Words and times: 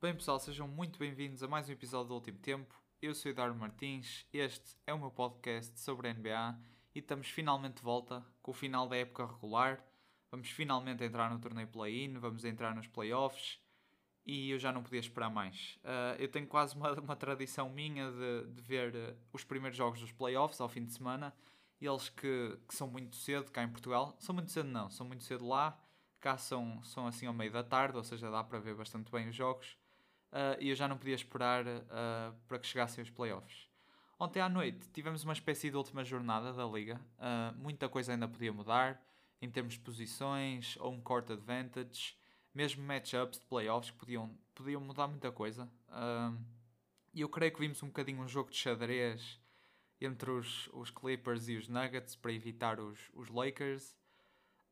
Bem 0.00 0.14
pessoal, 0.14 0.40
sejam 0.40 0.66
muito 0.66 0.98
bem-vindos 0.98 1.42
a 1.42 1.48
mais 1.48 1.68
um 1.68 1.72
episódio 1.72 2.08
do 2.08 2.14
Último 2.14 2.38
Tempo. 2.38 2.74
Eu 3.02 3.14
sou 3.14 3.30
Eduardo 3.30 3.54
Martins, 3.54 4.26
este 4.32 4.76
é 4.86 4.94
o 4.94 4.98
meu 4.98 5.10
podcast 5.10 5.78
sobre 5.78 6.08
a 6.08 6.14
NBA 6.14 6.58
e 6.94 7.00
estamos 7.00 7.28
finalmente 7.28 7.76
de 7.76 7.82
volta 7.82 8.24
com 8.40 8.50
o 8.50 8.54
final 8.54 8.88
da 8.88 8.96
época 8.96 9.26
regular. 9.26 9.84
Vamos 10.30 10.48
finalmente 10.48 11.04
entrar 11.04 11.30
no 11.30 11.38
torneio 11.38 11.68
play-in, 11.68 12.16
vamos 12.18 12.42
entrar 12.46 12.74
nos 12.74 12.86
playoffs 12.86 13.60
e 14.24 14.50
eu 14.50 14.58
já 14.58 14.72
não 14.72 14.82
podia 14.82 15.00
esperar 15.00 15.28
mais. 15.28 15.78
Uh, 15.84 16.16
eu 16.18 16.28
tenho 16.28 16.46
quase 16.46 16.74
uma, 16.74 16.92
uma 16.98 17.14
tradição 17.14 17.68
minha 17.68 18.10
de, 18.10 18.54
de 18.54 18.62
ver 18.62 18.94
uh, 18.94 19.16
os 19.34 19.44
primeiros 19.44 19.76
jogos 19.76 20.00
dos 20.00 20.12
playoffs 20.12 20.62
ao 20.62 20.68
fim 20.68 20.84
de 20.84 20.94
semana. 20.94 21.34
Eles 21.80 22.08
que, 22.08 22.58
que 22.66 22.74
são 22.74 22.88
muito 22.88 23.16
cedo 23.16 23.50
cá 23.50 23.62
em 23.62 23.68
Portugal, 23.68 24.16
são 24.18 24.34
muito 24.34 24.50
cedo 24.50 24.68
não, 24.68 24.88
são 24.90 25.06
muito 25.06 25.24
cedo 25.24 25.46
lá. 25.46 25.78
Cá 26.20 26.38
são, 26.38 26.82
são 26.82 27.06
assim 27.06 27.26
ao 27.26 27.34
meio 27.34 27.52
da 27.52 27.62
tarde, 27.62 27.96
ou 27.96 28.02
seja, 28.02 28.30
dá 28.30 28.42
para 28.42 28.58
ver 28.58 28.74
bastante 28.74 29.12
bem 29.12 29.28
os 29.28 29.36
jogos. 29.36 29.76
Uh, 30.32 30.58
e 30.58 30.70
eu 30.70 30.74
já 30.74 30.88
não 30.88 30.98
podia 30.98 31.14
esperar 31.14 31.64
para 32.48 32.58
que 32.58 32.66
chegassem 32.66 33.02
os 33.02 33.10
playoffs. 33.10 33.68
Ontem 34.18 34.40
à 34.40 34.48
noite 34.48 34.88
tivemos 34.92 35.22
uma 35.24 35.34
espécie 35.34 35.70
de 35.70 35.76
última 35.76 36.02
jornada 36.02 36.52
da 36.52 36.64
liga. 36.64 37.00
muita 37.56 37.88
coisa 37.88 38.12
ainda 38.12 38.26
podia 38.26 38.52
mudar 38.52 39.00
em 39.40 39.50
termos 39.50 39.74
de 39.74 39.80
posições, 39.80 40.76
home 40.78 41.02
court 41.02 41.30
advantage, 41.30 42.16
mesmo 42.54 42.82
matchups 42.82 43.38
de 43.38 43.44
playoffs 43.44 43.90
que 43.90 43.98
podiam, 43.98 44.34
podiam 44.54 44.80
mudar 44.80 45.06
muita 45.06 45.30
coisa. 45.30 45.70
E 47.12 47.20
eu 47.20 47.28
creio 47.28 47.52
que 47.52 47.60
vimos 47.60 47.82
um 47.82 47.88
bocadinho 47.88 48.20
um 48.22 48.28
jogo 48.28 48.50
de 48.50 48.56
xadrez 48.56 49.40
entre 50.00 50.30
os, 50.30 50.68
os 50.72 50.90
Clippers 50.90 51.48
e 51.48 51.56
os 51.56 51.68
Nuggets 51.68 52.16
para 52.16 52.32
evitar 52.32 52.80
os, 52.80 52.98
os 53.14 53.28
Lakers. 53.28 53.96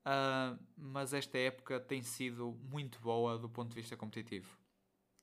Uh, 0.04 0.58
mas 0.76 1.14
esta 1.14 1.38
época 1.38 1.80
tem 1.80 2.02
sido 2.02 2.52
muito 2.64 3.00
boa 3.00 3.38
do 3.38 3.48
ponto 3.48 3.70
de 3.70 3.76
vista 3.76 3.96
competitivo. 3.96 4.58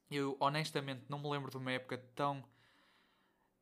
Eu 0.09 0.35
honestamente 0.39 1.05
não 1.07 1.19
me 1.19 1.29
lembro 1.29 1.51
de 1.51 1.57
uma 1.57 1.71
época 1.71 1.97
tão. 2.15 2.43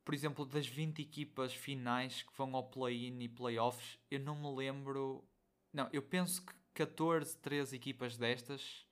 Por 0.03 0.13
exemplo, 0.15 0.45
das 0.45 0.65
20 0.65 1.01
equipas 1.01 1.53
finais 1.53 2.23
que 2.23 2.35
vão 2.35 2.55
ao 2.55 2.69
play-in 2.69 3.19
e 3.21 3.27
playoffs, 3.27 3.99
eu 4.09 4.19
não 4.19 4.35
me 4.35 4.55
lembro. 4.55 5.23
Não, 5.71 5.87
eu 5.91 6.01
penso 6.01 6.43
que 6.43 6.53
14, 6.73 7.37
13 7.37 7.75
equipas 7.75 8.17
destas 8.17 8.87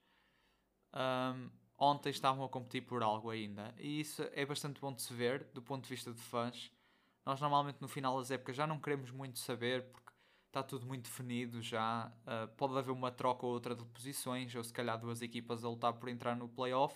um, 0.94 1.50
ontem 1.78 2.10
estavam 2.10 2.44
a 2.44 2.50
competir 2.50 2.82
por 2.82 3.02
algo 3.02 3.30
ainda. 3.30 3.74
E 3.78 4.02
isso 4.02 4.24
é 4.34 4.46
bastante 4.46 4.80
bom 4.82 4.94
de 4.94 5.02
se 5.02 5.14
ver 5.14 5.46
do 5.54 5.62
ponto 5.62 5.84
de 5.84 5.90
vista 5.90 6.12
de 6.12 6.22
fãs. 6.22 6.72
Nós 7.28 7.42
normalmente 7.42 7.82
no 7.82 7.90
final 7.90 8.18
das 8.20 8.32
épocas 8.32 8.56
já 8.56 8.66
não 8.66 8.80
queremos 8.80 9.12
muito 9.12 9.38
saber 9.38 9.84
porque 9.92 10.14
está 10.46 10.64
tudo 10.64 10.86
muito 10.86 11.04
definido 11.04 11.62
já. 11.62 12.10
Uh, 12.26 12.48
pode 12.56 12.78
haver 12.78 12.92
uma 12.92 13.12
troca 13.12 13.46
ou 13.46 13.52
outra 13.52 13.76
de 13.76 13.84
posições, 13.84 14.56
ou 14.56 14.64
se 14.64 14.72
calhar 14.72 14.98
duas 14.98 15.22
equipas 15.22 15.62
a 15.66 15.68
lutar 15.68 15.92
por 15.92 16.08
entrar 16.08 16.38
no 16.38 16.48
playoff, 16.48 16.96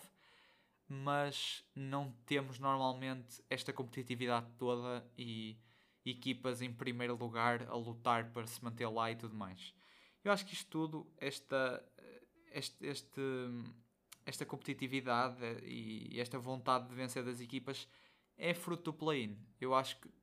mas 0.87 1.65
não 1.75 2.13
temos 2.25 2.59
normalmente 2.59 3.43
esta 3.49 3.73
competitividade 3.73 4.49
toda 4.57 5.05
e 5.17 5.59
equipas 6.05 6.61
em 6.61 6.71
primeiro 6.71 7.17
lugar 7.17 7.63
a 7.67 7.75
lutar 7.75 8.31
para 8.31 8.47
se 8.47 8.63
manter 8.63 8.87
lá 8.87 9.11
e 9.11 9.17
tudo 9.17 9.35
mais. 9.35 9.73
Eu 10.23 10.31
acho 10.31 10.45
que 10.45 10.53
isto 10.53 10.69
tudo, 10.69 11.11
esta, 11.17 11.85
este, 12.53 12.85
este 12.85 13.21
esta 14.25 14.45
competitividade 14.45 15.43
e 15.65 16.17
esta 16.21 16.39
vontade 16.39 16.87
de 16.87 16.95
vencer 16.95 17.21
das 17.21 17.41
equipas 17.41 17.85
é 18.37 18.53
fruto 18.53 18.91
do 18.91 18.93
play-in. 18.93 19.37
Eu 19.59 19.75
acho 19.75 19.99
que 19.99 20.20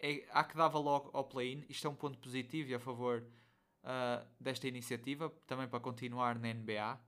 é, 0.00 0.26
há 0.30 0.44
que 0.44 0.56
dava 0.56 0.78
logo 0.78 1.10
ao 1.12 1.24
play-in. 1.24 1.64
Isto 1.68 1.86
é 1.86 1.90
um 1.90 1.94
ponto 1.94 2.18
positivo 2.18 2.70
e 2.70 2.74
a 2.74 2.80
favor 2.80 3.22
uh, 3.84 4.26
desta 4.38 4.66
iniciativa, 4.66 5.30
também 5.46 5.68
para 5.68 5.80
continuar 5.80 6.38
na 6.38 6.52
NBA. 6.52 6.98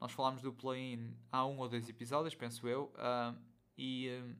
Nós 0.00 0.12
falámos 0.12 0.42
do 0.42 0.52
play-in 0.52 1.16
há 1.30 1.44
um 1.46 1.58
ou 1.58 1.68
dois 1.68 1.88
episódios, 1.88 2.34
penso 2.34 2.66
eu, 2.68 2.92
uh, 2.94 3.36
e 3.76 4.08
uh, 4.08 4.36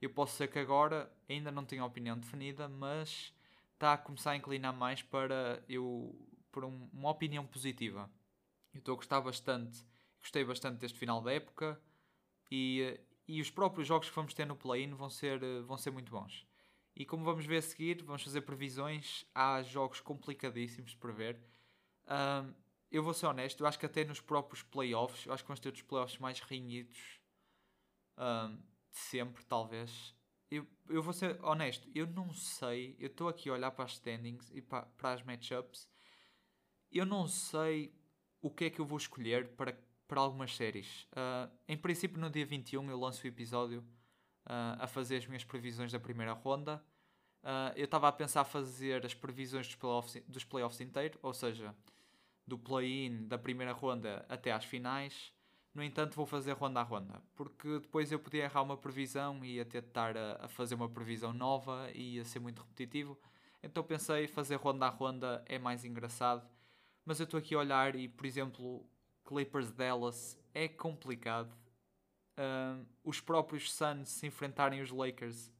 eu 0.00 0.10
posso 0.10 0.36
ser 0.36 0.48
que 0.48 0.58
agora 0.58 1.12
ainda 1.28 1.50
não 1.50 1.64
tenho 1.64 1.84
opinião 1.84 2.18
definida, 2.18 2.68
mas 2.68 3.32
está 3.74 3.94
a 3.94 3.98
começar 3.98 4.32
a 4.32 4.36
inclinar 4.36 4.74
mais 4.74 5.02
para 5.02 5.62
eu 5.68 6.14
por 6.50 6.64
um, 6.64 6.88
uma 6.92 7.10
opinião 7.10 7.46
positiva. 7.46 8.10
Eu 8.74 8.78
estou 8.78 8.94
a 8.94 8.96
gostar 8.96 9.20
bastante 9.20 9.84
Gostei 10.22 10.44
bastante 10.44 10.78
deste 10.78 10.98
final 10.98 11.20
da 11.20 11.32
época 11.32 11.78
e, 12.50 12.98
e 13.26 13.40
os 13.40 13.50
próprios 13.50 13.88
jogos 13.88 14.08
que 14.08 14.14
vamos 14.14 14.32
ter 14.32 14.46
no 14.46 14.54
play-in 14.54 14.94
vão 14.94 15.10
ser, 15.10 15.40
vão 15.64 15.76
ser 15.76 15.90
muito 15.90 16.12
bons. 16.12 16.46
E 16.94 17.04
como 17.04 17.24
vamos 17.24 17.46
ver 17.46 17.58
a 17.58 17.62
seguir, 17.62 18.02
vamos 18.02 18.22
fazer 18.22 18.42
previsões. 18.42 19.24
Há 19.34 19.62
jogos 19.62 20.00
complicadíssimos 20.00 20.92
de 20.92 20.96
prever. 20.96 21.40
Um, 22.06 22.52
eu 22.90 23.02
vou 23.02 23.14
ser 23.14 23.26
honesto, 23.26 23.60
eu 23.60 23.66
acho 23.66 23.78
que 23.78 23.86
até 23.86 24.04
nos 24.04 24.20
próprios 24.20 24.62
playoffs, 24.62 25.24
eu 25.24 25.32
acho 25.32 25.42
que 25.42 25.48
vamos 25.48 25.60
ter 25.60 25.72
os 25.72 25.80
playoffs 25.80 26.18
mais 26.18 26.40
renhidos 26.40 27.20
um, 28.18 28.56
de 28.56 28.98
sempre, 28.98 29.42
talvez. 29.44 30.14
Eu, 30.50 30.66
eu 30.90 31.02
vou 31.02 31.14
ser 31.14 31.42
honesto, 31.42 31.88
eu 31.94 32.06
não 32.06 32.34
sei. 32.34 32.94
Eu 32.98 33.06
estou 33.06 33.28
aqui 33.28 33.48
a 33.48 33.54
olhar 33.54 33.70
para 33.70 33.86
as 33.86 33.92
standings 33.92 34.50
e 34.52 34.60
para, 34.60 34.82
para 34.82 35.14
as 35.14 35.22
matchups. 35.22 35.88
Eu 36.90 37.06
não 37.06 37.26
sei 37.26 37.94
o 38.42 38.50
que 38.50 38.66
é 38.66 38.70
que 38.70 38.80
eu 38.80 38.84
vou 38.84 38.98
escolher 38.98 39.48
para 39.56 39.72
para 40.12 40.20
algumas 40.20 40.54
séries. 40.54 41.04
Uh, 41.12 41.50
em 41.66 41.74
princípio, 41.74 42.20
no 42.20 42.28
dia 42.28 42.44
21 42.44 42.90
eu 42.90 43.00
lanço 43.00 43.24
o 43.24 43.26
episódio 43.26 43.82
uh, 44.46 44.80
a 44.80 44.86
fazer 44.86 45.16
as 45.16 45.26
minhas 45.26 45.44
previsões 45.44 45.92
da 45.92 46.00
primeira 46.00 46.32
ronda. 46.32 46.82
Uh, 47.42 47.74
eu 47.74 47.86
estava 47.86 48.08
a 48.08 48.12
pensar 48.12 48.44
fazer 48.44 49.04
as 49.04 49.14
previsões 49.14 49.66
dos 49.66 49.76
playoffs, 49.76 50.22
dos 50.28 50.44
playoffs 50.44 50.80
inteiro, 50.80 51.18
ou 51.22 51.34
seja, 51.34 51.74
do 52.46 52.58
play-in 52.58 53.26
da 53.26 53.38
primeira 53.38 53.72
ronda 53.72 54.24
até 54.28 54.52
às 54.52 54.64
finais. 54.64 55.32
No 55.74 55.82
entanto, 55.82 56.14
vou 56.14 56.26
fazer 56.26 56.52
ronda 56.52 56.80
a 56.80 56.82
ronda, 56.82 57.22
porque 57.34 57.80
depois 57.80 58.12
eu 58.12 58.18
podia 58.18 58.44
errar 58.44 58.62
uma 58.62 58.76
previsão 58.76 59.42
e 59.44 59.64
de 59.64 59.78
estar 59.78 60.16
a, 60.16 60.44
a 60.44 60.48
fazer 60.48 60.74
uma 60.74 60.88
previsão 60.88 61.32
nova 61.32 61.90
e 61.94 62.16
ia 62.16 62.24
ser 62.24 62.40
muito 62.40 62.60
repetitivo. 62.60 63.18
Então 63.62 63.82
pensei, 63.82 64.26
fazer 64.26 64.56
ronda 64.56 64.86
a 64.86 64.90
ronda 64.90 65.42
é 65.46 65.58
mais 65.58 65.84
engraçado. 65.84 66.46
Mas 67.04 67.18
eu 67.18 67.24
estou 67.24 67.38
aqui 67.38 67.54
a 67.54 67.58
olhar 67.58 67.96
e, 67.96 68.06
por 68.08 68.26
exemplo, 68.26 68.86
Clippers 69.24 69.72
Dallas 69.72 70.38
é 70.54 70.68
complicado. 70.68 71.56
Uh, 72.36 72.86
os 73.04 73.20
próprios 73.20 73.72
Suns 73.72 74.08
se 74.08 74.26
enfrentarem 74.26 74.80
os 74.80 74.90
Lakers, 74.90 75.50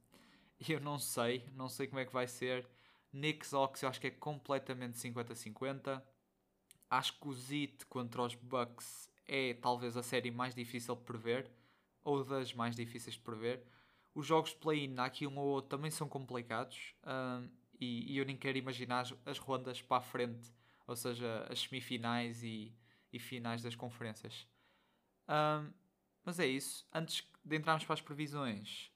eu 0.68 0.80
não 0.80 0.98
sei, 0.98 1.48
não 1.54 1.68
sei 1.68 1.86
como 1.86 2.00
é 2.00 2.04
que 2.04 2.12
vai 2.12 2.26
ser. 2.26 2.66
Knicks 3.10 3.52
Hawks 3.52 3.82
eu 3.82 3.88
acho 3.88 4.00
que 4.00 4.06
é 4.06 4.10
completamente 4.10 4.96
50-50. 4.98 6.02
Acho 6.88 7.18
que 7.18 7.28
o 7.28 7.32
Zit 7.32 7.86
contra 7.86 8.22
os 8.22 8.34
Bucks 8.34 9.10
é 9.26 9.54
talvez 9.54 9.96
a 9.96 10.02
série 10.02 10.30
mais 10.30 10.54
difícil 10.54 10.94
de 10.94 11.02
prever, 11.02 11.50
ou 12.04 12.24
das 12.24 12.52
mais 12.54 12.76
difíceis 12.76 13.16
de 13.16 13.20
prever. 13.20 13.64
Os 14.14 14.26
jogos 14.26 14.50
de 14.50 14.56
play-in, 14.56 14.98
aqui 14.98 15.26
um 15.26 15.38
ou 15.38 15.46
outro, 15.46 15.70
também 15.70 15.90
são 15.90 16.08
complicados 16.08 16.94
e, 17.80 18.12
e, 18.12 18.18
eu 18.18 18.24
nem 18.24 18.36
quero 18.36 18.58
imaginar 18.58 19.00
as, 19.00 19.14
as 19.24 19.38
rondas 19.38 19.80
para 19.80 19.96
a 19.98 20.00
frente, 20.00 20.52
ou 20.86 20.94
seja, 20.94 21.46
as 21.50 21.60
semifinais 21.60 22.42
e 22.42 22.74
e 23.12 23.18
finais 23.18 23.62
das 23.62 23.76
conferências. 23.76 24.46
Um, 25.28 25.70
mas 26.24 26.38
é 26.38 26.46
isso. 26.46 26.86
Antes 26.92 27.26
de 27.44 27.56
entrarmos 27.56 27.84
para 27.84 27.94
as 27.94 28.00
previsões, 28.00 28.90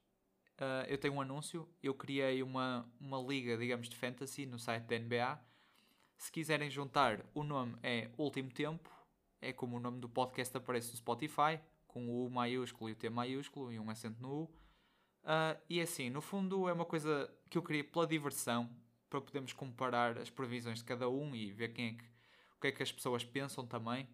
uh, 0.59 0.87
eu 0.89 0.99
tenho 0.99 1.15
um 1.15 1.21
anúncio. 1.21 1.69
Eu 1.83 1.95
criei 1.95 2.43
uma, 2.43 2.89
uma 3.01 3.19
liga, 3.19 3.57
digamos, 3.57 3.89
de 3.89 3.97
fantasy 3.97 4.47
no 4.47 4.59
site 4.59 4.85
da 4.85 4.99
NBA. 4.99 5.41
Se 6.17 6.33
quiserem 6.33 6.71
juntar, 6.71 7.25
o 7.35 7.43
nome 7.43 7.77
é 7.83 8.11
Último 8.17 8.51
Tempo. 8.51 8.91
É 9.41 9.53
como 9.53 9.77
o 9.77 9.81
nome 9.81 10.01
do 10.01 10.09
podcast 10.09 10.57
aparece 10.57 10.91
no 10.91 10.97
Spotify, 10.97 11.61
com 11.87 12.09
o 12.09 12.27
U 12.27 12.31
maiúsculo 12.31 12.89
e 12.89 12.93
o 12.93 12.97
T 12.97 13.11
maiúsculo 13.11 13.73
e 13.73 13.79
um 13.79 13.91
acento 13.91 14.21
no 14.21 14.33
U. 14.33 14.43
Uh, 15.25 15.61
e 15.69 15.81
assim, 15.81 16.09
no 16.09 16.21
fundo, 16.21 16.69
é 16.69 16.73
uma 16.73 16.85
coisa 16.87 17.31
que 17.51 17.59
eu 17.59 17.63
criei 17.63 17.83
pela 17.83 18.07
diversão, 18.07 18.71
para 19.11 19.21
podermos 19.21 19.53
comparar 19.53 20.19
as 20.19 20.31
previsões 20.31 20.79
de 20.79 20.85
cada 20.85 21.09
um 21.09 21.35
e 21.35 21.53
ver 21.53 21.69
quem 21.69 21.89
é 21.89 21.93
que 21.95 22.17
o 22.57 22.61
que 22.61 22.69
é 22.69 22.73
que 22.73 22.83
as 22.83 22.91
pessoas 22.91 23.23
pensam 23.23 23.67
também 23.67 24.09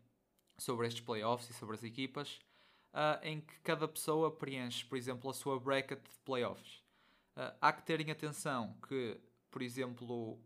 sobre 0.58 0.87
estes 0.87 1.03
playoffs 1.03 1.49
e 1.49 1.55
sobre 1.55 1.76
as 1.76 1.85
equipas, 1.85 2.41
uh, 2.93 3.19
em 3.23 3.41
que 3.41 3.59
cada 3.61 3.89
pessoa 3.89 4.31
preenche, 4.31 4.85
por 4.85 4.97
exemplo, 4.97 5.31
a 5.31 5.35
sua 5.35 5.59
bracket 5.59 5.99
de 5.99 6.19
playoffs. 6.25 6.83
Uh, 7.37 7.55
há 7.61 7.73
que 7.73 7.83
terem 7.83 8.11
atenção 8.11 8.77
que, 8.87 9.19
por 9.50 9.62
exemplo, 9.62 10.39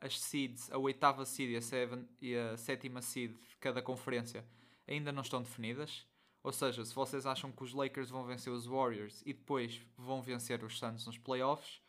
as 0.00 0.20
seeds, 0.20 0.70
a 0.70 0.78
oitava 0.78 1.24
seed 1.24 1.50
e 1.50 1.56
a, 1.56 1.62
seven, 1.62 2.08
e 2.20 2.36
a 2.36 2.56
sétima 2.56 3.00
seed 3.00 3.32
de 3.32 3.56
cada 3.56 3.80
conferência 3.80 4.44
ainda 4.86 5.10
não 5.10 5.22
estão 5.22 5.42
definidas. 5.42 6.06
Ou 6.42 6.52
seja, 6.52 6.84
se 6.84 6.94
vocês 6.94 7.24
acham 7.24 7.50
que 7.50 7.62
os 7.62 7.72
Lakers 7.72 8.10
vão 8.10 8.24
vencer 8.24 8.52
os 8.52 8.66
Warriors 8.66 9.22
e 9.24 9.32
depois 9.32 9.80
vão 9.96 10.20
vencer 10.20 10.62
os 10.62 10.78
Suns 10.78 11.06
nos 11.06 11.16
playoffs, 11.16 11.80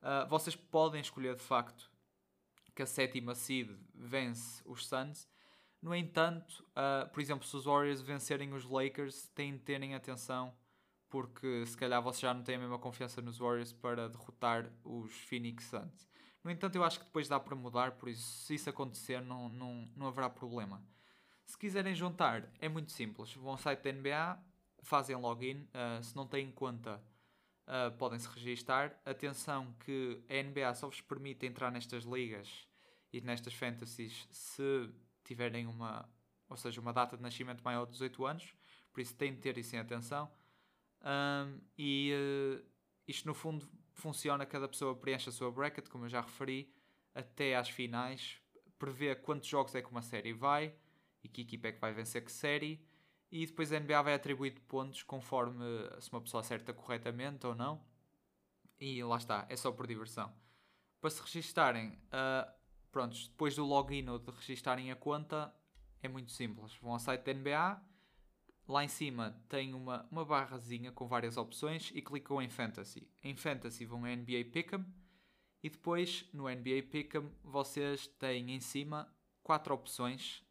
uh, 0.00 0.28
vocês 0.28 0.54
podem 0.54 1.00
escolher 1.00 1.34
de 1.34 1.42
facto 1.42 1.90
que 2.72 2.82
a 2.82 2.86
sétima 2.86 3.34
seed 3.34 3.70
vence 3.92 4.62
os 4.64 4.86
Suns. 4.86 5.26
No 5.80 5.94
entanto, 5.94 6.64
uh, 6.70 7.08
por 7.10 7.20
exemplo, 7.20 7.46
se 7.46 7.56
os 7.56 7.64
Warriors 7.64 8.00
vencerem 8.00 8.52
os 8.52 8.64
Lakers, 8.64 9.28
têm 9.34 9.52
de 9.52 9.60
terem 9.60 9.94
atenção, 9.94 10.54
porque 11.08 11.64
se 11.66 11.76
calhar 11.76 12.02
vocês 12.02 12.20
já 12.20 12.34
não 12.34 12.42
têm 12.42 12.56
a 12.56 12.58
mesma 12.58 12.78
confiança 12.78 13.22
nos 13.22 13.38
Warriors 13.38 13.72
para 13.72 14.08
derrotar 14.08 14.70
os 14.84 15.12
Phoenix 15.12 15.64
Suns. 15.64 16.08
No 16.42 16.50
entanto, 16.50 16.76
eu 16.76 16.84
acho 16.84 17.00
que 17.00 17.04
depois 17.04 17.28
dá 17.28 17.40
para 17.40 17.56
mudar, 17.56 17.92
por 17.92 18.08
isso, 18.08 18.22
se 18.22 18.54
isso 18.54 18.70
acontecer, 18.70 19.20
não, 19.20 19.48
não, 19.48 19.88
não 19.96 20.06
haverá 20.06 20.30
problema. 20.30 20.82
Se 21.44 21.56
quiserem 21.56 21.94
juntar, 21.94 22.52
é 22.60 22.68
muito 22.68 22.90
simples. 22.92 23.32
Vão 23.34 23.52
ao 23.52 23.58
site 23.58 23.82
da 23.82 23.92
NBA, 23.92 24.38
fazem 24.82 25.16
login. 25.16 25.68
Uh, 25.72 26.02
se 26.02 26.14
não 26.16 26.26
têm 26.26 26.50
conta, 26.50 27.02
uh, 27.66 27.96
podem 27.96 28.18
se 28.18 28.28
registar. 28.28 29.00
Atenção 29.04 29.72
que 29.84 30.22
a 30.28 30.42
NBA 30.42 30.74
só 30.74 30.88
vos 30.88 31.00
permite 31.00 31.46
entrar 31.46 31.70
nestas 31.70 32.04
ligas 32.04 32.66
e 33.12 33.20
nestas 33.20 33.54
fantasies 33.54 34.26
se 34.30 34.90
tiverem 35.26 35.66
uma, 35.66 36.08
ou 36.48 36.56
seja, 36.56 36.80
uma 36.80 36.92
data 36.92 37.16
de 37.16 37.22
nascimento 37.22 37.62
maior 37.62 37.84
de 37.84 37.92
18 37.92 38.26
anos. 38.26 38.54
Por 38.92 39.00
isso 39.00 39.14
têm 39.14 39.34
de 39.34 39.40
ter 39.40 39.58
isso 39.58 39.74
em 39.76 39.78
atenção. 39.78 40.30
Um, 41.02 41.60
e 41.76 42.12
uh, 42.14 42.64
isto 43.06 43.26
no 43.26 43.34
fundo 43.34 43.68
funciona, 43.92 44.46
cada 44.46 44.68
pessoa 44.68 44.94
preenche 44.94 45.28
a 45.28 45.32
sua 45.32 45.50
bracket, 45.50 45.88
como 45.88 46.04
eu 46.04 46.08
já 46.08 46.20
referi, 46.20 46.72
até 47.14 47.56
às 47.56 47.68
finais, 47.68 48.40
prevê 48.78 49.14
quantos 49.14 49.48
jogos 49.48 49.74
é 49.74 49.82
que 49.82 49.90
uma 49.90 50.02
série 50.02 50.32
vai 50.32 50.74
e 51.22 51.28
que 51.28 51.42
equipa 51.42 51.68
é 51.68 51.72
que 51.72 51.80
vai 51.80 51.92
vencer 51.92 52.24
que 52.24 52.30
série, 52.30 52.84
e 53.30 53.44
depois 53.44 53.72
a 53.72 53.80
NBA 53.80 54.02
vai 54.02 54.14
atribuir 54.14 54.60
pontos 54.60 55.02
conforme 55.02 55.64
se 56.00 56.10
uma 56.12 56.20
pessoa 56.20 56.40
acerta 56.40 56.72
corretamente 56.72 57.46
ou 57.46 57.54
não. 57.54 57.84
E 58.78 59.02
lá 59.02 59.16
está, 59.16 59.46
é 59.48 59.56
só 59.56 59.72
por 59.72 59.86
diversão. 59.86 60.32
Para 61.00 61.10
se 61.10 61.20
registarem, 61.22 61.88
uh, 61.88 62.50
prontos, 62.96 63.28
depois 63.28 63.54
do 63.54 63.62
login 63.62 64.08
ou 64.08 64.18
de 64.18 64.30
registarem 64.30 64.90
a 64.90 64.96
conta, 64.96 65.54
é 66.02 66.08
muito 66.08 66.32
simples. 66.32 66.74
Vão 66.80 66.92
ao 66.92 66.98
site 66.98 67.24
da 67.24 67.34
NBA, 67.34 67.82
lá 68.66 68.82
em 68.82 68.88
cima 68.88 69.38
tem 69.50 69.74
uma, 69.74 70.08
uma 70.10 70.24
barrazinha 70.24 70.90
com 70.90 71.06
várias 71.06 71.36
opções 71.36 71.92
e 71.94 72.00
clicam 72.00 72.40
em 72.40 72.48
Fantasy. 72.48 73.06
Em 73.22 73.36
Fantasy 73.36 73.84
vão 73.84 74.06
a 74.06 74.16
NBA 74.16 74.46
Pick'em 74.50 74.82
e 75.62 75.68
depois 75.68 76.24
no 76.32 76.44
NBA 76.44 76.84
Pick'em 76.90 77.30
vocês 77.44 78.06
têm 78.06 78.52
em 78.52 78.60
cima 78.60 79.14
quatro 79.42 79.74
opções 79.74 80.42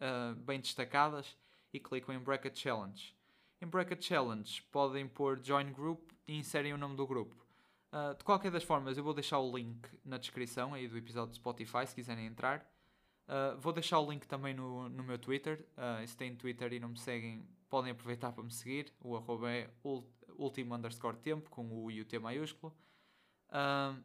uh, 0.00 0.34
bem 0.36 0.58
destacadas 0.60 1.36
e 1.70 1.78
clicam 1.78 2.14
em 2.14 2.18
Bracket 2.18 2.58
Challenge. 2.58 3.14
Em 3.60 3.66
Bracket 3.66 4.02
Challenge 4.02 4.62
podem 4.72 5.06
pôr 5.06 5.38
Join 5.44 5.70
Group 5.70 6.12
e 6.26 6.34
inserem 6.34 6.72
o 6.72 6.78
nome 6.78 6.96
do 6.96 7.06
grupo. 7.06 7.36
Uh, 7.90 8.14
de 8.14 8.22
qualquer 8.22 8.50
das 8.50 8.62
formas, 8.62 8.98
eu 8.98 9.04
vou 9.04 9.14
deixar 9.14 9.38
o 9.38 9.56
link 9.56 9.88
na 10.04 10.18
descrição 10.18 10.74
aí 10.74 10.86
do 10.86 10.96
episódio 10.96 11.30
de 11.30 11.36
Spotify 11.36 11.86
se 11.86 11.94
quiserem 11.94 12.26
entrar. 12.26 12.60
Uh, 13.26 13.58
vou 13.58 13.72
deixar 13.72 13.98
o 13.98 14.10
link 14.10 14.26
também 14.26 14.54
no, 14.54 14.88
no 14.88 15.02
meu 15.02 15.18
Twitter. 15.18 15.66
Uh, 15.72 16.06
se 16.06 16.16
têm 16.16 16.36
Twitter 16.36 16.72
e 16.72 16.80
não 16.80 16.90
me 16.90 16.98
seguem, 16.98 17.46
podem 17.68 17.92
aproveitar 17.92 18.32
para 18.32 18.44
me 18.44 18.52
seguir. 18.52 18.92
O 19.00 19.16
arroba 19.16 19.50
é 19.50 19.70
último 20.36 20.74
underscore 20.74 21.16
tempo 21.16 21.48
com 21.50 21.66
o 21.70 21.90
I 21.90 22.02
o 22.02 22.04
T 22.04 22.18
maiúsculo. 22.18 22.74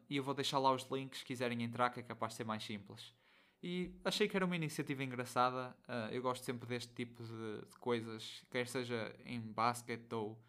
E 0.09 0.15
eu 0.15 0.23
vou 0.23 0.33
deixar 0.33 0.57
lá 0.57 0.71
os 0.71 0.83
links 0.89 1.19
se 1.19 1.25
quiserem 1.25 1.61
entrar, 1.63 1.89
que 1.89 1.99
é 1.99 2.03
capaz 2.03 2.31
de 2.31 2.37
ser 2.37 2.45
mais 2.45 2.63
simples. 2.63 3.13
E 3.61 3.93
achei 4.03 4.27
que 4.27 4.35
era 4.35 4.45
uma 4.45 4.55
iniciativa 4.55 5.03
engraçada. 5.03 5.75
Eu 6.11 6.21
gosto 6.21 6.43
sempre 6.43 6.67
deste 6.67 6.93
tipo 6.93 7.21
de, 7.21 7.61
de, 7.69 7.77
coisas, 7.77 8.41
quer 8.49 8.65
seja 8.67 9.13
em 9.25 9.41
basquete 9.41 10.13
ou, 10.13 10.41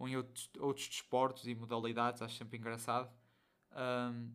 ou 0.00 0.08
em 0.08 0.16
outros, 0.16 0.50
outros 0.58 0.88
desportos 0.88 1.46
e 1.46 1.54
modalidades, 1.54 2.22
acho 2.22 2.34
sempre 2.34 2.56
engraçado. 2.56 3.12
Um, 3.70 4.32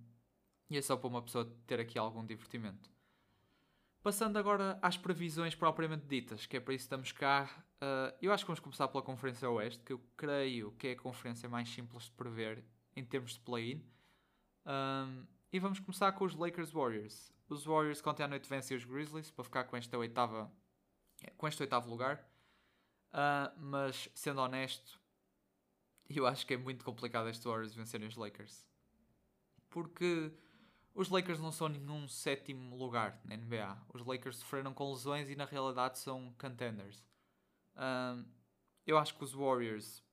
e 0.69 0.77
é 0.77 0.81
só 0.81 0.95
para 0.95 1.07
uma 1.07 1.23
pessoa 1.23 1.51
ter 1.65 1.79
aqui 1.79 1.97
algum 1.97 2.23
divertimento. 2.23 2.87
Passando 4.03 4.37
agora 4.37 4.77
às 4.79 4.95
previsões 4.95 5.55
propriamente 5.55 6.05
ditas, 6.05 6.45
que 6.45 6.55
é 6.55 6.59
para 6.59 6.75
isso 6.75 6.83
que 6.83 6.85
estamos 6.85 7.11
cá. 7.11 7.49
Uh, 7.81 8.15
eu 8.21 8.31
acho 8.31 8.43
que 8.43 8.47
vamos 8.47 8.59
começar 8.59 8.87
pela 8.87 9.03
Conferência 9.03 9.49
Oeste, 9.49 9.83
que 9.83 9.93
eu 9.93 9.99
creio 10.15 10.71
que 10.73 10.89
é 10.89 10.91
a 10.91 10.95
conferência 10.95 11.49
mais 11.49 11.67
simples 11.67 12.03
de 12.03 12.11
prever 12.11 12.63
em 12.95 13.03
termos 13.03 13.33
de 13.33 13.39
play-in. 13.39 13.83
Um, 14.67 15.25
e 15.51 15.57
vamos 15.57 15.79
começar 15.79 16.11
com 16.11 16.25
os 16.25 16.35
Lakers 16.35 16.71
Warriors. 16.71 17.33
Os 17.49 17.65
Warriors 17.65 18.05
ontem 18.05 18.21
à 18.21 18.27
noite 18.27 18.47
vencem 18.47 18.77
os 18.77 18.85
Grizzlies 18.85 19.31
para 19.31 19.43
ficar 19.43 19.63
com 19.63 19.75
esta 19.75 19.97
oitava, 19.97 20.51
com 21.35 21.47
este 21.47 21.63
oitavo 21.63 21.89
lugar. 21.89 22.23
Uh, 23.11 23.49
mas 23.57 24.09
sendo 24.13 24.41
honesto, 24.41 24.99
eu 26.09 26.27
acho 26.27 26.45
que 26.45 26.53
é 26.53 26.57
muito 26.57 26.83
complicado 26.83 27.29
estes 27.29 27.45
Warriors 27.45 27.73
vencerem 27.73 28.07
os 28.07 28.15
Lakers. 28.15 28.65
Porque 29.69 30.31
os 30.93 31.09
Lakers 31.09 31.39
não 31.39 31.51
são 31.51 31.67
nenhum 31.67 32.07
sétimo 32.07 32.75
lugar 32.75 33.19
na 33.25 33.35
NBA. 33.35 33.77
Os 33.93 34.05
Lakers 34.05 34.37
sofreram 34.37 34.73
com 34.73 34.91
lesões 34.91 35.29
e 35.29 35.35
na 35.35 35.45
realidade 35.45 35.99
são 35.99 36.33
contenders. 36.39 37.03
Uh, 37.75 38.25
eu 38.85 38.97
acho 38.97 39.17
que 39.17 39.23
os 39.23 39.33
Warriors, 39.33 40.03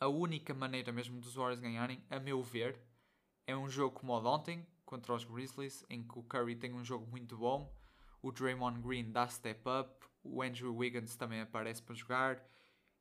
a 0.00 0.08
única 0.08 0.52
maneira 0.52 0.92
mesmo 0.92 1.20
dos 1.20 1.34
Warriors 1.34 1.60
ganharem, 1.60 2.02
a 2.10 2.18
meu 2.18 2.42
ver, 2.42 2.78
é 3.46 3.56
um 3.56 3.68
jogo 3.68 3.98
como 3.98 4.12
o 4.12 4.20
de 4.20 4.26
ontem, 4.26 4.66
contra 4.84 5.14
os 5.14 5.24
Grizzlies, 5.24 5.84
em 5.88 6.02
que 6.02 6.18
o 6.18 6.22
Curry 6.22 6.56
tem 6.56 6.74
um 6.74 6.84
jogo 6.84 7.06
muito 7.06 7.36
bom, 7.36 7.72
o 8.20 8.30
Draymond 8.30 8.80
Green 8.80 9.10
dá 9.10 9.26
step 9.28 9.60
up, 9.66 10.06
o 10.22 10.42
Andrew 10.42 10.76
Wiggins 10.76 11.16
também 11.16 11.40
aparece 11.40 11.82
para 11.82 11.94
jogar, 11.94 12.44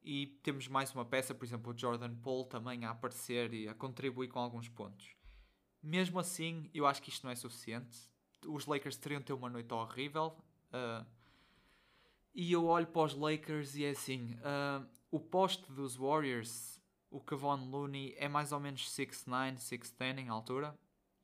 e 0.07 0.27
temos 0.41 0.69
mais 0.69 0.95
uma 0.95 1.03
peça, 1.03 1.35
por 1.35 1.43
exemplo, 1.43 1.73
o 1.73 1.77
Jordan 1.77 2.15
Poole 2.15 2.47
também 2.47 2.85
a 2.85 2.91
aparecer 2.91 3.53
e 3.53 3.67
a 3.67 3.73
contribuir 3.73 4.29
com 4.29 4.39
alguns 4.39 4.69
pontos. 4.69 5.13
Mesmo 5.83 6.17
assim, 6.17 6.69
eu 6.73 6.87
acho 6.87 7.01
que 7.01 7.09
isto 7.09 7.25
não 7.25 7.31
é 7.31 7.35
suficiente. 7.35 8.09
Os 8.45 8.65
Lakers 8.65 8.95
teriam 8.95 9.21
ter 9.21 9.33
uma 9.33 9.49
noite 9.49 9.73
horrível. 9.73 10.37
Uh, 10.69 11.05
e 12.33 12.53
eu 12.53 12.65
olho 12.67 12.87
para 12.87 13.01
os 13.01 13.13
Lakers 13.13 13.75
e 13.75 13.83
é 13.83 13.89
assim: 13.89 14.35
uh, 14.35 14.87
o 15.11 15.19
poste 15.19 15.69
dos 15.73 15.97
Warriors, 15.97 16.81
o 17.09 17.19
Kevon 17.19 17.69
Looney, 17.69 18.15
é 18.17 18.29
mais 18.29 18.53
ou 18.53 18.61
menos 18.61 18.89
6'9, 18.89 19.57
6'10 19.57 20.19
em 20.19 20.29
altura 20.29 20.73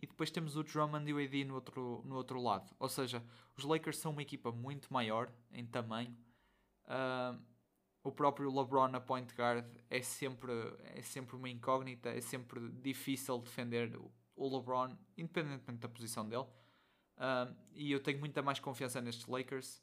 e 0.02 0.06
depois 0.06 0.30
temos 0.30 0.58
o 0.58 0.64
Drummond 0.64 1.10
e 1.10 1.14
o 1.14 1.24
AD 1.24 1.46
no 1.46 1.56
outro, 1.56 2.02
no 2.04 2.16
outro 2.16 2.42
lado. 2.42 2.70
Ou 2.78 2.90
seja, 2.90 3.24
os 3.56 3.64
Lakers 3.64 3.98
são 3.98 4.12
uma 4.12 4.22
equipa 4.22 4.52
muito 4.52 4.92
maior 4.92 5.32
em 5.54 5.66
tamanho. 5.66 6.14
Uh, 6.84 7.53
o 8.04 8.12
próprio 8.12 8.54
LeBron 8.54 8.90
na 8.90 9.00
point 9.00 9.34
guard 9.34 9.66
é 9.90 10.02
sempre, 10.02 10.52
é 10.84 11.02
sempre 11.02 11.36
uma 11.36 11.50
incógnita, 11.50 12.10
é 12.10 12.20
sempre 12.20 12.70
difícil 12.70 13.40
defender 13.40 13.98
o 14.36 14.58
LeBron, 14.58 14.98
independentemente 15.18 15.80
da 15.80 15.88
posição 15.88 16.28
dele. 16.28 16.46
Uh, 17.16 17.56
e 17.74 17.92
eu 17.92 18.02
tenho 18.02 18.20
muita 18.20 18.42
mais 18.42 18.60
confiança 18.60 19.00
nestes 19.00 19.26
Lakers. 19.26 19.82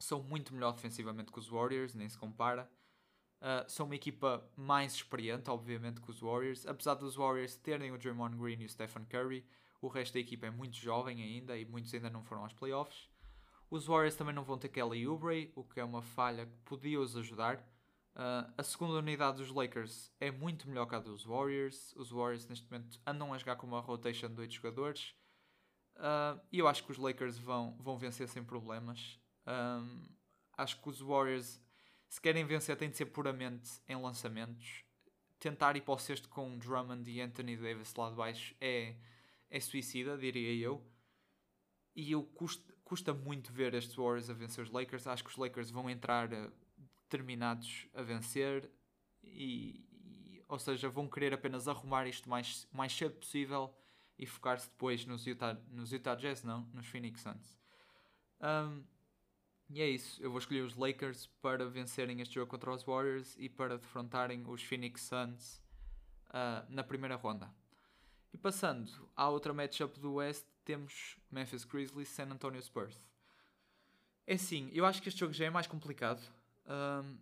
São 0.00 0.22
muito 0.22 0.52
melhor 0.52 0.72
defensivamente 0.72 1.30
que 1.30 1.38
os 1.38 1.48
Warriors, 1.48 1.94
nem 1.94 2.08
se 2.08 2.18
compara. 2.18 2.68
Uh, 3.40 3.70
são 3.70 3.86
uma 3.86 3.94
equipa 3.94 4.44
mais 4.56 4.94
experiente, 4.94 5.48
obviamente, 5.48 6.00
que 6.00 6.10
os 6.10 6.20
Warriors. 6.20 6.66
Apesar 6.66 6.94
dos 6.94 7.14
Warriors 7.14 7.56
terem 7.56 7.92
o 7.92 7.98
Draymond 7.98 8.36
Green 8.36 8.60
e 8.60 8.64
o 8.64 8.68
Stephen 8.68 9.04
Curry, 9.04 9.46
o 9.80 9.88
resto 9.88 10.14
da 10.14 10.20
equipa 10.20 10.46
é 10.46 10.50
muito 10.50 10.76
jovem 10.76 11.22
ainda 11.22 11.56
e 11.56 11.64
muitos 11.64 11.94
ainda 11.94 12.10
não 12.10 12.24
foram 12.24 12.42
aos 12.42 12.54
playoffs. 12.54 13.08
Os 13.70 13.86
Warriors 13.86 14.14
também 14.14 14.34
não 14.34 14.44
vão 14.44 14.58
ter 14.58 14.68
Kelly 14.68 15.06
Oubre, 15.06 15.52
o 15.54 15.64
que 15.64 15.80
é 15.80 15.84
uma 15.84 16.02
falha 16.02 16.46
que 16.46 16.56
podia 16.64 17.00
os 17.00 17.16
ajudar. 17.16 17.58
Uh, 18.14 18.50
a 18.56 18.62
segunda 18.62 18.94
unidade 18.94 19.38
dos 19.38 19.50
Lakers 19.50 20.10
é 20.18 20.30
muito 20.30 20.68
melhor 20.68 20.86
que 20.86 20.94
a 20.94 20.98
dos 20.98 21.24
Warriors. 21.24 21.94
Os 21.96 22.10
Warriors 22.10 22.46
neste 22.46 22.70
momento 22.70 23.00
andam 23.06 23.34
a 23.34 23.38
jogar 23.38 23.56
com 23.56 23.66
uma 23.66 23.80
rotation 23.80 24.28
de 24.28 24.40
8 24.40 24.54
jogadores. 24.54 25.14
Uh, 25.96 26.40
e 26.52 26.58
eu 26.58 26.68
acho 26.68 26.84
que 26.84 26.92
os 26.92 26.98
Lakers 26.98 27.38
vão, 27.38 27.76
vão 27.78 27.96
vencer 27.96 28.28
sem 28.28 28.44
problemas. 28.44 29.18
Um, 29.46 30.06
acho 30.56 30.80
que 30.80 30.88
os 30.88 31.00
Warriors 31.00 31.60
se 32.08 32.20
querem 32.20 32.44
vencer, 32.44 32.76
tem 32.76 32.88
de 32.88 32.96
ser 32.96 33.06
puramente 33.06 33.70
em 33.88 33.96
lançamentos. 33.96 34.84
Tentar 35.38 35.76
ir 35.76 35.82
para 35.82 35.94
o 35.94 35.98
sexto 35.98 36.28
com 36.28 36.56
Drummond 36.58 37.10
e 37.10 37.20
Anthony 37.20 37.56
Davis 37.56 37.94
lá 37.94 38.08
de 38.08 38.16
baixo 38.16 38.54
é, 38.60 38.96
é 39.50 39.60
suicida, 39.60 40.16
diria 40.16 40.54
eu. 40.54 40.82
E 41.94 42.12
eu 42.12 42.22
custa, 42.22 42.74
custa 42.86 43.12
muito 43.12 43.52
ver 43.52 43.74
estes 43.74 43.96
Warriors 43.96 44.30
a 44.30 44.32
vencer 44.32 44.62
os 44.62 44.70
Lakers. 44.70 45.08
Acho 45.08 45.24
que 45.24 45.30
os 45.30 45.36
Lakers 45.36 45.70
vão 45.70 45.90
entrar 45.90 46.32
eh, 46.32 46.48
determinados 47.02 47.88
a 47.92 48.00
vencer 48.00 48.70
e, 49.24 49.84
e, 49.90 50.44
ou 50.48 50.58
seja, 50.58 50.88
vão 50.88 51.08
querer 51.08 51.34
apenas 51.34 51.66
arrumar 51.66 52.06
isto 52.06 52.30
mais, 52.30 52.66
mais 52.72 52.92
cedo 52.92 53.16
possível 53.16 53.74
e 54.16 54.24
focar-se 54.24 54.70
depois 54.70 55.04
nos 55.04 55.26
Utah, 55.26 55.60
nos 55.68 55.90
Utah 55.90 56.14
Jazz, 56.14 56.44
não, 56.44 56.60
nos 56.72 56.86
Phoenix 56.86 57.20
Suns. 57.20 57.58
Um, 58.40 58.84
e 59.68 59.82
é 59.82 59.88
isso, 59.88 60.22
eu 60.22 60.30
vou 60.30 60.38
escolher 60.38 60.62
os 60.62 60.76
Lakers 60.76 61.26
para 61.42 61.68
vencerem 61.68 62.20
este 62.20 62.36
jogo 62.36 62.48
contra 62.48 62.72
os 62.72 62.84
Warriors 62.84 63.36
e 63.36 63.48
para 63.48 63.76
defrontarem 63.76 64.44
os 64.46 64.62
Phoenix 64.62 65.02
Suns 65.02 65.60
uh, 66.28 66.64
na 66.68 66.84
primeira 66.84 67.16
ronda. 67.16 67.52
E 68.32 68.38
passando 68.38 69.10
à 69.16 69.28
outra 69.28 69.52
matchup 69.52 69.98
do 69.98 70.14
West, 70.14 70.46
temos 70.66 71.16
Memphis 71.30 71.64
Grizzlies 71.64 72.08
San 72.08 72.24
Antonio 72.24 72.60
Spurs. 72.60 73.00
É 74.26 74.36
sim, 74.36 74.68
eu 74.74 74.84
acho 74.84 75.00
que 75.00 75.08
este 75.08 75.20
jogo 75.20 75.32
já 75.32 75.46
é 75.46 75.50
mais 75.50 75.68
complicado. 75.68 76.20
Um, 76.66 77.16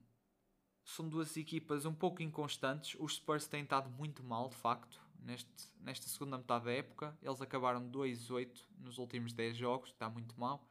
são 0.82 1.08
duas 1.08 1.36
equipas 1.36 1.84
um 1.84 1.94
pouco 1.94 2.22
inconstantes. 2.22 2.96
Os 2.98 3.16
Spurs 3.16 3.46
têm 3.46 3.62
estado 3.62 3.90
muito 3.90 4.24
mal, 4.24 4.48
de 4.48 4.56
facto, 4.56 4.98
neste, 5.20 5.70
nesta 5.80 6.06
segunda 6.08 6.38
metade 6.38 6.64
da 6.64 6.72
época. 6.72 7.16
Eles 7.22 7.42
acabaram 7.42 7.86
2-8 7.90 8.48
nos 8.78 8.98
últimos 8.98 9.34
10 9.34 9.56
jogos, 9.56 9.90
está 9.90 10.08
muito 10.08 10.38
mal. 10.40 10.66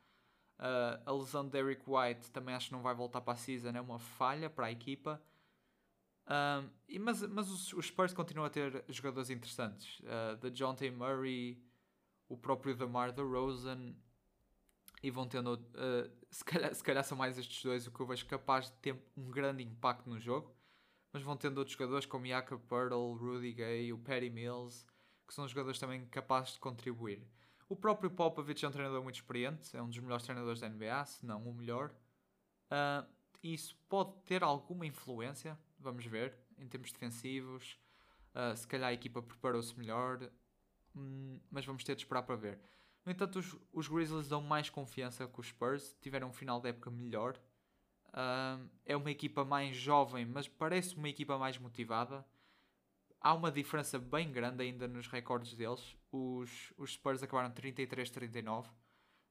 Uh, 0.60 1.02
a 1.06 1.12
lesão 1.12 1.46
de 1.46 1.52
Derek 1.52 1.84
White 1.88 2.32
também 2.32 2.56
acho 2.56 2.68
que 2.68 2.74
não 2.74 2.82
vai 2.82 2.96
voltar 2.96 3.22
para 3.22 3.34
a 3.34 3.36
season, 3.36 3.70
é 3.70 3.82
uma 3.82 4.00
falha 4.00 4.50
para 4.50 4.68
a 4.68 4.72
equipa. 4.72 5.22
E, 6.88 7.00
mas 7.00 7.22
mas 7.24 7.50
os, 7.50 7.74
os, 7.74 7.88
Spurs 7.88 8.14
continuam 8.14 8.46
a 8.46 8.50
ter 8.50 8.84
jogadores 8.90 9.30
interessantes. 9.30 10.00
Uh, 10.00 10.38
de 10.38 10.52
John 10.52 10.74
T. 10.74 10.90
Murray, 10.90 11.62
o 12.34 12.38
próprio 12.38 12.76
DeMar 12.76 13.14
DeRozan 13.14 13.96
e 15.04 15.12
vão 15.12 15.28
tendo, 15.28 15.54
uh, 15.54 16.12
se, 16.32 16.44
calhar, 16.44 16.74
se 16.74 16.84
calhar 16.84 17.04
são 17.04 17.18
mais 17.18 17.38
estes 17.38 17.64
dois 17.64 17.86
o 17.86 17.92
que 17.92 18.00
eu 18.00 18.08
vejo 18.08 18.26
capaz 18.26 18.66
de 18.66 18.74
ter 18.78 18.96
um 19.16 19.30
grande 19.30 19.64
impacto 19.64 20.10
no 20.10 20.20
jogo, 20.20 20.56
mas 21.12 21.22
vão 21.22 21.38
tendo 21.38 21.60
outros 21.60 21.78
jogadores 21.78 22.08
como 22.08 22.26
Jakob 22.26 22.62
Pearl, 22.68 23.14
Rudy 23.14 23.54
Gay, 23.54 23.94
o 23.94 24.00
Perry 24.00 24.32
Mills, 24.32 24.86
que 25.28 25.34
são 25.34 25.48
jogadores 25.48 25.80
também 25.80 26.06
capazes 26.08 26.54
de 26.54 26.60
contribuir. 26.60 27.28
O 27.70 27.76
próprio 27.76 28.10
Popovich 28.10 28.66
é 28.66 28.68
um 28.68 28.72
treinador 28.72 29.04
muito 29.04 29.16
experiente, 29.16 29.76
é 29.76 29.82
um 29.82 29.90
dos 29.90 30.00
melhores 30.00 30.24
treinadores 30.24 30.60
da 30.60 30.70
NBA, 30.70 31.06
se 31.06 31.26
não 31.26 31.44
o 31.44 31.54
melhor. 31.54 31.94
Uh, 32.72 33.08
isso 33.44 33.78
pode 33.88 34.14
ter 34.26 34.44
alguma 34.44 34.88
influência, 34.88 35.58
vamos 35.78 36.06
ver, 36.06 36.36
em 36.58 36.68
termos 36.68 36.92
defensivos. 36.92 37.78
Uh, 38.34 38.56
se 38.58 38.68
calhar 38.68 38.90
a 38.90 38.94
equipa 38.94 39.22
preparou-se 39.22 39.78
melhor, 39.78 40.32
hum, 40.96 41.40
mas 41.52 41.66
vamos 41.66 41.84
ter 41.84 41.96
de 41.96 42.02
esperar 42.04 42.24
para 42.24 42.36
ver. 42.36 42.60
No 43.06 43.12
entanto, 43.12 43.40
os, 43.40 43.58
os, 43.72 43.88
Grizzlies 43.88 44.30
dão 44.30 44.42
mais 44.42 44.70
confiança 44.70 45.28
que 45.28 45.40
os 45.40 45.48
Spurs, 45.48 45.96
tiveram 46.02 46.30
um 46.30 46.34
final 46.34 46.62
de 46.62 46.70
época 46.70 46.90
melhor. 46.90 47.38
Uh, 48.08 48.70
é 48.86 48.96
uma 48.96 49.12
equipa 49.12 49.44
mais 49.44 49.76
jovem, 49.76 50.26
mas 50.26 50.48
parece 50.48 50.96
uma 50.96 51.10
equipa 51.10 51.38
mais 51.38 51.58
motivada 51.58 52.26
há 53.24 53.34
uma 53.34 53.50
diferença 53.50 53.98
bem 53.98 54.32
grande 54.32 54.62
ainda 54.62 54.88
nos 54.88 55.08
recordes 55.08 55.56
deles. 55.56 55.96
Os, 56.12 56.74
os 56.78 56.94
Spurs 56.94 57.24
acabaram 57.24 57.50
33-39. 57.52 58.68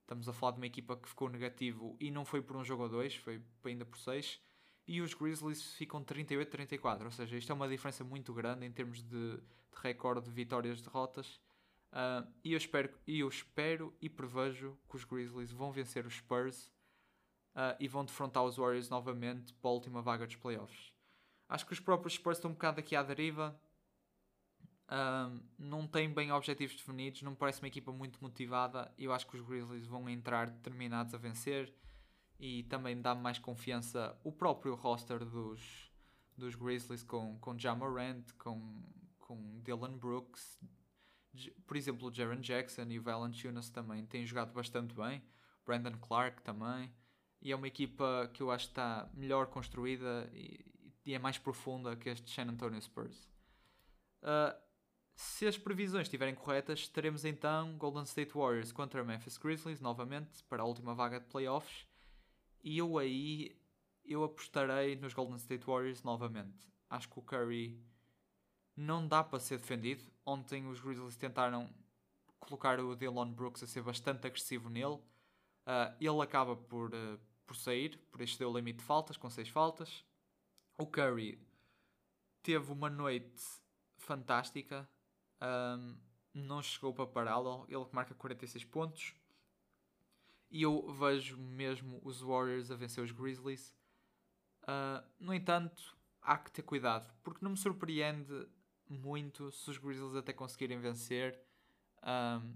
Estamos 0.01 0.29
a 0.29 0.33
falar 0.33 0.53
de 0.53 0.59
uma 0.59 0.67
equipa 0.67 0.97
que 0.97 1.09
ficou 1.09 1.29
negativo 1.29 1.97
e 2.01 2.11
não 2.11 2.25
foi 2.25 2.41
por 2.43 2.57
um 2.57 2.65
jogo 2.65 2.85
ou 2.85 2.89
dois, 2.89 3.15
foi 3.15 3.41
ainda 3.65 3.85
por 3.85 3.99
seis. 3.99 4.41
E 4.87 5.01
os 5.01 5.15
Grizzlies 5.15 5.75
ficam 5.75 6.03
38-34, 6.03 7.05
ou 7.05 7.11
seja, 7.11 7.37
isto 7.37 7.53
é 7.53 7.55
uma 7.55 7.69
diferença 7.69 8.03
muito 8.03 8.35
grande 8.35 8.67
em 8.67 8.73
termos 8.73 9.01
de, 9.03 9.37
de 9.37 9.43
recorde 9.81 10.27
de 10.27 10.33
vitórias 10.33 10.81
e 10.81 10.83
derrotas. 10.83 11.41
Uh, 11.93 12.27
e 12.43 12.53
eu 12.53 12.57
espero, 12.57 12.91
e 13.07 13.21
eu 13.21 13.29
espero 13.29 13.95
e 14.01 14.09
prevejo 14.09 14.79
que 14.89 14.97
os 14.97 15.05
Grizzlies 15.05 15.53
vão 15.53 15.71
vencer 15.71 16.07
os 16.07 16.15
Spurs 16.15 16.73
uh, 17.55 17.77
e 17.79 17.87
vão 17.87 18.05
defrontar 18.05 18.43
os 18.45 18.57
Warriors 18.57 18.89
novamente 18.89 19.53
para 19.55 19.71
a 19.71 19.75
última 19.75 20.01
vaga 20.01 20.27
dos 20.27 20.37
playoffs. 20.37 20.93
Acho 21.49 21.67
que 21.67 21.73
os 21.73 21.81
próprios 21.81 22.15
Spurs 22.15 22.39
estão 22.39 22.51
um 22.51 22.55
bocado 22.55 22.81
aqui 22.81 22.97
à 22.97 23.03
deriva 23.03 23.61
um, 24.93 25.41
não 25.59 25.87
tem 25.87 26.13
bem 26.13 26.31
objetivos 26.33 26.77
definidos, 26.77 27.23
não 27.23 27.35
parece 27.35 27.63
uma 27.63 27.69
equipa 27.69 27.91
muito 27.91 28.19
motivada. 28.21 28.93
Eu 28.99 29.13
acho 29.13 29.27
que 29.27 29.37
os 29.37 29.41
Grizzlies 29.41 29.87
vão 29.87 30.07
entrar 30.09 30.51
determinados 30.51 31.15
a 31.15 31.19
vencer 31.19 31.73
e 32.39 32.65
também 32.65 33.01
dá 33.01 33.15
mais 33.15 33.39
confiança 33.39 34.15
o 34.23 34.31
próprio 34.31 34.75
roster 34.75 35.25
dos, 35.25 35.91
dos 36.37 36.55
Grizzlies 36.55 37.03
com, 37.03 37.39
com 37.39 37.59
Jamorant, 37.59 38.23
com, 38.37 38.83
com 39.19 39.61
Dylan 39.63 39.97
Brooks, 39.97 40.61
por 41.67 41.77
exemplo, 41.77 42.09
o 42.09 42.15
Jaron 42.15 42.41
Jackson 42.41 42.85
e 42.89 42.99
o 42.99 43.03
Valanciunas 43.03 43.71
também 43.71 44.05
têm 44.07 44.27
jogado 44.27 44.53
bastante 44.53 44.95
bem, 44.95 45.23
Brandon 45.65 45.99
Clark 45.99 46.43
também, 46.43 46.93
e 47.41 47.53
é 47.53 47.57
uma 47.57 47.67
equipa 47.67 48.31
que 48.33 48.43
eu 48.43 48.51
acho 48.51 48.67
que 48.67 48.73
está 48.73 49.11
melhor 49.15 49.47
construída 49.47 50.31
e, 50.33 50.65
e 51.05 51.15
é 51.15 51.19
mais 51.19 51.39
profunda 51.39 51.97
que 51.97 52.09
este 52.09 52.31
San 52.31 52.51
Antonio 52.51 52.81
Spurs. 52.81 53.29
Uh, 54.23 54.57
se 55.15 55.47
as 55.47 55.59
previsões 55.59 56.07
estiverem 56.07 56.35
corretas, 56.35 56.89
teremos 56.89 57.25
então 57.25 57.77
Golden 57.77 58.05
State 58.05 58.33
Warriors 58.33 58.73
contra 58.73 59.05
Memphis 59.05 59.37
Grizzlies 59.37 59.81
novamente 59.81 60.43
para 60.45 60.63
a 60.63 60.67
última 60.67 60.95
vaga 60.95 61.21
de 61.21 61.27
playoffs. 61.27 61.87
E 62.63 62.79
eu 62.79 62.99
aí 62.99 63.57
eu 64.05 64.25
apostarei 64.25 64.97
nos 64.97 65.15
Golden 65.15 65.37
State 65.37 65.65
Warriors 65.67 66.03
novamente. 66.03 66.67
Acho 66.89 67.09
que 67.09 67.19
o 67.19 67.23
Curry 67.23 67.81
não 68.77 69.07
dá 69.07 69.23
para 69.23 69.39
ser 69.39 69.59
defendido. 69.59 70.05
Ontem 70.25 70.67
os 70.67 70.81
Grizzlies 70.81 71.17
tentaram 71.17 71.73
colocar 72.39 72.79
o 72.81 72.95
Dylan 72.95 73.33
Brooks 73.33 73.63
a 73.63 73.67
ser 73.67 73.83
bastante 73.83 74.27
agressivo 74.27 74.69
nele. 74.69 75.01
Uh, 75.65 75.95
ele 76.01 76.21
acaba 76.23 76.57
por, 76.57 76.93
uh, 76.95 77.21
por 77.47 77.57
sair, 77.57 77.99
por 78.11 78.21
exceder 78.21 78.49
o 78.49 78.57
limite 78.57 78.79
de 78.79 78.85
faltas, 78.85 79.17
com 79.17 79.29
6 79.31 79.49
faltas. 79.49 80.05
O 80.79 80.87
Curry 80.87 81.39
teve 82.43 82.73
uma 82.73 82.91
noite 82.91 83.43
fantástica 83.97 84.89
um, 85.43 85.97
não 86.33 86.63
chegou 86.63 86.95
para 86.95 87.07
pará-lo. 87.07 87.67
Ele 87.69 87.87
marca 87.93 88.15
46 88.15 88.65
pontos. 88.65 89.15
E 90.51 90.63
eu 90.63 90.93
vejo 90.93 91.37
mesmo 91.37 92.01
os 92.05 92.21
Warriors 92.21 92.71
a 92.71 92.77
vencer 92.77 93.03
os 93.03 93.11
Grizzlies. 93.11 93.75
Uh, 94.63 95.05
no 95.19 95.35
entanto, 95.35 95.97
há 96.21 96.39
que 96.39 96.53
ter 96.53 96.63
cuidado, 96.63 97.13
porque 97.23 97.43
não 97.43 97.53
me 97.53 97.57
surpreende 97.57 98.47
muito 98.93 99.51
se 99.51 99.71
os 99.71 99.79
Grizzlies 99.79 100.17
até 100.17 100.33
conseguirem 100.33 100.79
vencer. 100.79 101.39
Um, 102.03 102.55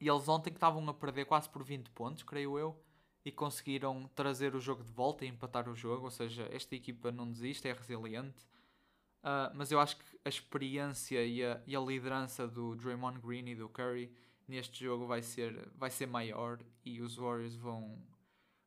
e 0.00 0.08
eles 0.08 0.28
ontem 0.28 0.50
que 0.50 0.56
estavam 0.56 0.88
a 0.88 0.94
perder 0.94 1.26
quase 1.26 1.48
por 1.48 1.62
20 1.62 1.90
pontos, 1.90 2.22
creio 2.22 2.58
eu, 2.58 2.82
e 3.24 3.30
conseguiram 3.30 4.08
trazer 4.14 4.54
o 4.54 4.60
jogo 4.60 4.82
de 4.82 4.90
volta 4.92 5.24
e 5.24 5.28
empatar 5.28 5.68
o 5.68 5.74
jogo. 5.74 6.04
Ou 6.04 6.10
seja, 6.10 6.48
esta 6.50 6.74
equipa 6.74 7.12
não 7.12 7.30
desiste, 7.30 7.68
é 7.68 7.72
resiliente. 7.72 8.46
Uh, 9.22 9.52
mas 9.54 9.70
eu 9.70 9.78
acho 9.78 9.98
que 9.98 10.04
a 10.24 10.28
experiência 10.30 11.24
e 11.24 11.44
a, 11.44 11.60
e 11.66 11.76
a, 11.76 11.80
liderança 11.80 12.48
do 12.48 12.74
Draymond 12.74 13.20
Green 13.20 13.46
e 13.48 13.54
do 13.54 13.68
Curry 13.68 14.10
neste 14.48 14.82
jogo 14.82 15.06
vai 15.06 15.20
ser, 15.20 15.68
vai 15.76 15.90
ser 15.90 16.06
maior 16.06 16.58
e 16.82 17.02
os 17.02 17.16
Warriors 17.16 17.54
vão, 17.54 18.02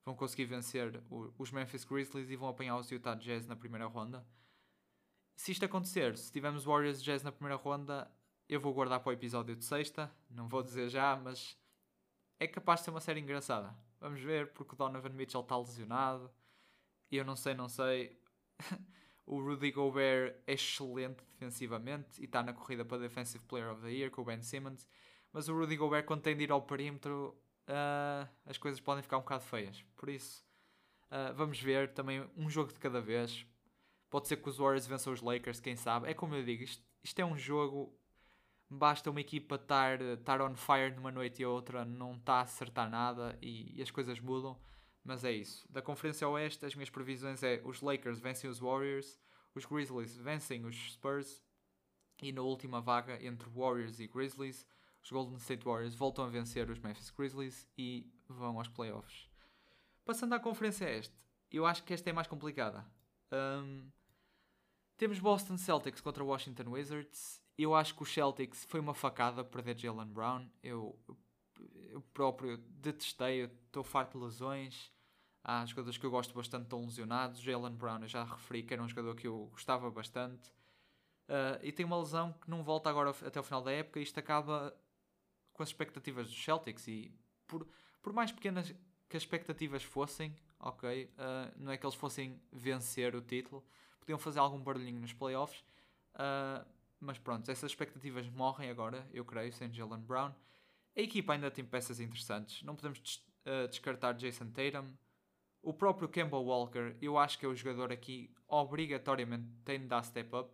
vão 0.05 0.15
conseguir 0.15 0.45
vencer 0.45 1.01
os 1.39 1.51
Memphis 1.51 1.83
Grizzlies 1.83 2.29
e 2.29 2.35
vão 2.35 2.47
apanhar 2.47 2.77
os 2.77 2.91
Utah 2.91 3.15
Jazz 3.15 3.47
na 3.47 3.55
primeira 3.55 3.87
ronda. 3.87 4.23
Se 5.35 5.51
isto 5.51 5.65
acontecer, 5.65 6.17
se 6.17 6.31
tivermos 6.31 6.63
Warriors 6.63 7.01
Jazz 7.03 7.23
na 7.23 7.31
primeira 7.31 7.55
ronda, 7.55 8.09
eu 8.47 8.59
vou 8.59 8.73
guardar 8.73 8.99
para 8.99 9.09
o 9.09 9.13
episódio 9.13 9.55
de 9.55 9.65
sexta, 9.65 10.11
não 10.29 10.47
vou 10.47 10.61
dizer 10.61 10.89
já, 10.89 11.15
mas 11.15 11.57
é 12.39 12.47
capaz 12.47 12.79
de 12.79 12.85
ser 12.85 12.91
uma 12.91 13.01
série 13.01 13.19
engraçada. 13.19 13.75
Vamos 13.99 14.21
ver, 14.21 14.51
porque 14.53 14.75
o 14.75 14.77
Donovan 14.77 15.09
Mitchell 15.09 15.41
está 15.41 15.57
lesionado. 15.57 16.29
E 17.09 17.15
eu 17.15 17.23
não 17.23 17.35
sei, 17.35 17.53
não 17.53 17.69
sei. 17.69 18.19
O 19.25 19.39
Rudy 19.39 19.71
Gobert 19.71 20.35
é 20.45 20.53
excelente 20.53 21.23
defensivamente 21.23 22.21
e 22.21 22.25
está 22.25 22.43
na 22.43 22.51
corrida 22.51 22.83
para 22.83 22.97
Defensive 22.97 23.41
Player 23.45 23.71
of 23.71 23.81
the 23.81 23.89
Year 23.89 24.11
com 24.11 24.21
o 24.21 24.25
Ben 24.25 24.41
Simmons. 24.41 24.85
Mas 25.31 25.47
o 25.47 25.57
Rudy 25.57 25.77
Gobert, 25.77 26.05
quando 26.05 26.21
tem 26.21 26.35
de 26.35 26.43
ir 26.43 26.51
ao 26.51 26.61
perímetro, 26.61 27.33
uh, 27.69 28.29
as 28.45 28.57
coisas 28.57 28.81
podem 28.81 29.01
ficar 29.01 29.17
um 29.17 29.21
bocado 29.21 29.45
feias. 29.45 29.81
Por 29.95 30.09
isso, 30.09 30.45
uh, 31.05 31.33
vamos 31.35 31.57
ver 31.61 31.93
também 31.93 32.29
um 32.35 32.49
jogo 32.49 32.73
de 32.73 32.79
cada 32.79 32.99
vez. 32.99 33.45
Pode 34.13 34.27
ser 34.27 34.37
que 34.37 34.47
os 34.47 34.57
Warriors 34.57 34.85
vençam 34.85 35.11
os 35.11 35.23
Lakers, 35.23 35.59
quem 35.59 35.75
sabe. 35.75 36.07
É 36.07 36.13
como 36.13 36.35
eu 36.35 36.43
digo, 36.43 36.61
isto, 36.61 36.83
isto 37.03 37.19
é 37.19 37.25
um 37.25 37.35
jogo. 37.35 37.97
Basta 38.69 39.09
uma 39.09 39.19
equipa 39.19 39.55
estar, 39.55 39.99
estar 39.99 40.39
on 40.39 40.55
fire 40.55 40.93
numa 40.95 41.11
noite 41.11 41.41
e 41.41 41.45
a 41.45 41.49
outra 41.49 41.83
não 41.83 42.13
está 42.17 42.35
a 42.35 42.41
acertar 42.41 42.87
nada 42.91 43.35
e, 43.41 43.75
e 43.75 43.81
as 43.81 43.89
coisas 43.89 44.19
mudam. 44.19 44.55
Mas 45.03 45.23
é 45.23 45.31
isso. 45.31 45.65
Da 45.67 45.81
Conferência 45.81 46.29
Oeste, 46.29 46.63
as 46.63 46.75
minhas 46.75 46.91
previsões 46.91 47.41
é 47.41 47.59
os 47.65 47.81
Lakers 47.81 48.19
vencem 48.19 48.47
os 48.47 48.59
Warriors, 48.59 49.19
os 49.55 49.65
Grizzlies 49.65 50.15
vencem 50.15 50.63
os 50.63 50.93
Spurs 50.93 51.43
e 52.21 52.31
na 52.31 52.43
última 52.43 52.81
vaga 52.81 53.17
entre 53.25 53.49
Warriors 53.49 53.99
e 53.99 54.05
Grizzlies, 54.05 54.63
os 55.01 55.09
Golden 55.09 55.37
State 55.37 55.65
Warriors 55.65 55.95
voltam 55.95 56.23
a 56.23 56.29
vencer 56.29 56.69
os 56.69 56.77
Memphis 56.77 57.09
Grizzlies 57.09 57.67
e 57.75 58.13
vão 58.29 58.59
aos 58.59 58.67
playoffs. 58.67 59.27
Passando 60.05 60.33
à 60.33 60.39
Conferência 60.39 60.87
Este, 60.87 61.17
eu 61.49 61.65
acho 61.65 61.83
que 61.83 61.95
esta 61.95 62.11
é 62.11 62.13
mais 62.13 62.27
complicada. 62.27 62.85
Um, 63.31 63.89
temos 64.97 65.19
Boston 65.19 65.57
Celtics 65.57 66.01
contra 66.01 66.23
Washington 66.23 66.69
Wizards. 66.69 67.41
Eu 67.57 67.75
acho 67.75 67.95
que 67.95 68.03
o 68.03 68.05
Celtics 68.05 68.65
foi 68.65 68.79
uma 68.79 68.93
facada 68.93 69.43
perder 69.43 69.77
Jalen 69.77 70.07
Brown. 70.07 70.47
Eu, 70.61 70.97
eu 71.89 72.01
próprio 72.13 72.57
detestei, 72.57 73.43
estou 73.43 73.83
farto 73.83 74.17
de 74.17 74.23
lesões. 74.25 74.91
Há 75.43 75.65
jogadores 75.65 75.97
que 75.97 76.05
eu 76.05 76.11
gosto 76.11 76.33
bastante 76.33 76.63
estão 76.63 76.81
lesionados. 76.81 77.41
Jalen 77.41 77.73
Brown, 77.73 78.01
eu 78.01 78.07
já 78.07 78.23
referi 78.23 78.63
que 78.63 78.73
era 78.73 78.81
um 78.81 78.87
jogador 78.87 79.15
que 79.15 79.27
eu 79.27 79.49
gostava 79.51 79.89
bastante. 79.91 80.49
Uh, 81.27 81.59
e 81.61 81.71
tem 81.71 81.85
uma 81.85 81.97
lesão 81.97 82.33
que 82.33 82.49
não 82.49 82.63
volta 82.63 82.89
agora 82.89 83.09
até 83.09 83.39
o 83.39 83.43
final 83.43 83.61
da 83.61 83.71
época. 83.71 83.99
Isto 83.99 84.19
acaba 84.19 84.75
com 85.51 85.63
as 85.63 85.69
expectativas 85.69 86.27
dos 86.27 86.43
Celtics. 86.43 86.87
E 86.87 87.11
por, 87.45 87.67
por 88.01 88.13
mais 88.13 88.31
pequenas 88.31 88.73
que 89.09 89.17
as 89.17 89.23
expectativas 89.23 89.83
fossem, 89.83 90.35
ok, 90.59 91.05
uh, 91.05 91.53
não 91.57 91.71
é 91.71 91.77
que 91.77 91.85
eles 91.85 91.95
fossem 91.95 92.41
vencer 92.51 93.15
o 93.15 93.21
título, 93.21 93.63
podiam 94.03 94.19
fazer 94.19 94.39
algum 94.39 94.59
barulhinho 94.59 94.99
nos 94.99 95.13
playoffs. 95.13 95.63
Uh, 96.15 96.65
mas 96.99 97.17
pronto, 97.17 97.49
essas 97.49 97.71
expectativas 97.71 98.27
morrem 98.29 98.69
agora, 98.69 99.07
eu 99.11 99.25
creio, 99.25 99.51
sem 99.51 99.71
Jalen 99.73 99.99
Brown. 99.99 100.31
A 100.95 101.01
equipa 101.01 101.33
ainda 101.33 101.51
tem 101.51 101.65
peças 101.65 101.99
interessantes. 101.99 102.63
Não 102.63 102.75
podemos 102.75 102.99
des 102.99 103.23
descartar 103.69 104.13
Jason 104.13 104.49
Tatum. 104.51 104.87
O 105.61 105.73
próprio 105.73 106.07
Kemba 106.09 106.37
Walker, 106.37 106.95
eu 107.01 107.17
acho 107.17 107.37
que 107.37 107.45
é 107.45 107.49
o 107.49 107.55
jogador 107.55 107.91
aqui 107.91 108.33
obrigatoriamente 108.47 109.47
tem 109.63 109.79
de 109.79 109.87
dar 109.87 110.03
step 110.03 110.35
up. 110.35 110.51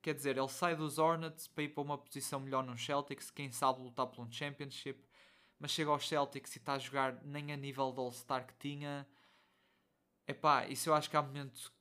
Quer 0.00 0.14
dizer, 0.14 0.36
ele 0.36 0.48
sai 0.48 0.76
dos 0.76 0.98
Hornets 0.98 1.48
para 1.48 1.64
ir 1.64 1.68
para 1.70 1.82
uma 1.82 1.98
posição 1.98 2.38
melhor 2.38 2.62
nos 2.62 2.84
Celtics, 2.84 3.30
quem 3.30 3.50
sabe 3.50 3.80
lutar 3.80 4.06
por 4.06 4.22
um 4.22 4.30
Championship, 4.30 5.02
mas 5.58 5.70
chega 5.70 5.90
aos 5.90 6.06
Celtics 6.06 6.54
e 6.54 6.58
está 6.58 6.74
a 6.74 6.78
jogar 6.78 7.22
nem 7.24 7.52
a 7.52 7.56
nível 7.56 7.90
do 7.90 8.00
All-Star 8.00 8.46
que 8.46 8.54
tinha. 8.58 9.06
Epá, 10.26 10.66
isso 10.66 10.90
eu 10.90 10.94
acho 10.94 11.10
que 11.10 11.16
há 11.16 11.22
momento 11.22 11.72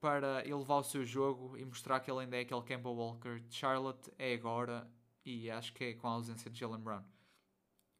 para 0.00 0.46
elevar 0.48 0.78
o 0.78 0.84
seu 0.84 1.04
jogo 1.04 1.56
e 1.56 1.64
mostrar 1.64 2.00
que 2.00 2.10
ele 2.10 2.20
ainda 2.20 2.36
é 2.36 2.40
aquele 2.40 2.62
Kemba 2.62 2.90
Walker 2.90 3.38
de 3.40 3.54
Charlotte, 3.54 4.10
é 4.18 4.34
agora. 4.34 4.90
e 5.24 5.50
acho 5.50 5.72
que 5.74 5.84
é 5.84 5.94
com 5.94 6.08
a 6.08 6.12
ausência 6.12 6.50
de 6.50 6.58
Jalen 6.58 6.80
Brown. 6.80 7.04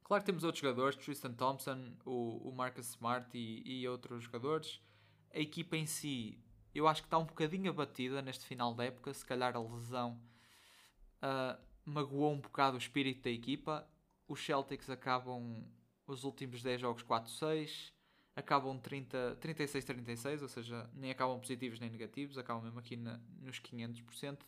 Claro 0.02 0.22
que 0.22 0.26
temos 0.26 0.42
outros 0.42 0.60
jogadores, 0.60 0.96
Tristan 0.96 1.34
Thompson, 1.34 1.94
o, 2.04 2.48
o 2.48 2.52
Marcus 2.52 2.88
Smart 2.88 3.28
e, 3.36 3.62
e 3.64 3.86
outros 3.86 4.24
jogadores. 4.24 4.80
A 5.32 5.38
equipa 5.38 5.76
em 5.76 5.86
si, 5.86 6.42
eu 6.74 6.88
acho 6.88 7.02
que 7.02 7.06
está 7.06 7.18
um 7.18 7.24
bocadinho 7.24 7.70
abatida 7.70 8.20
neste 8.20 8.44
final 8.44 8.74
da 8.74 8.84
época. 8.84 9.14
Se 9.14 9.24
calhar 9.24 9.54
a 9.54 9.60
lesão 9.60 10.20
uh, 11.22 11.60
magoou 11.84 12.32
um 12.32 12.40
bocado 12.40 12.76
o 12.76 12.78
espírito 12.78 13.22
da 13.22 13.30
equipa. 13.30 13.86
Os 14.26 14.44
Celtics 14.44 14.90
acabam 14.90 15.64
os 16.06 16.24
últimos 16.24 16.62
10 16.62 16.80
jogos 16.80 17.02
4-6, 17.04 17.92
acabam 18.40 18.78
36-36, 18.80 20.42
ou 20.42 20.48
seja, 20.48 20.90
nem 20.94 21.10
acabam 21.10 21.38
positivos 21.38 21.78
nem 21.78 21.88
negativos, 21.88 22.36
acabam 22.36 22.64
mesmo 22.64 22.78
aqui 22.78 22.96
na, 22.96 23.20
nos 23.40 23.60
500%. 23.60 24.38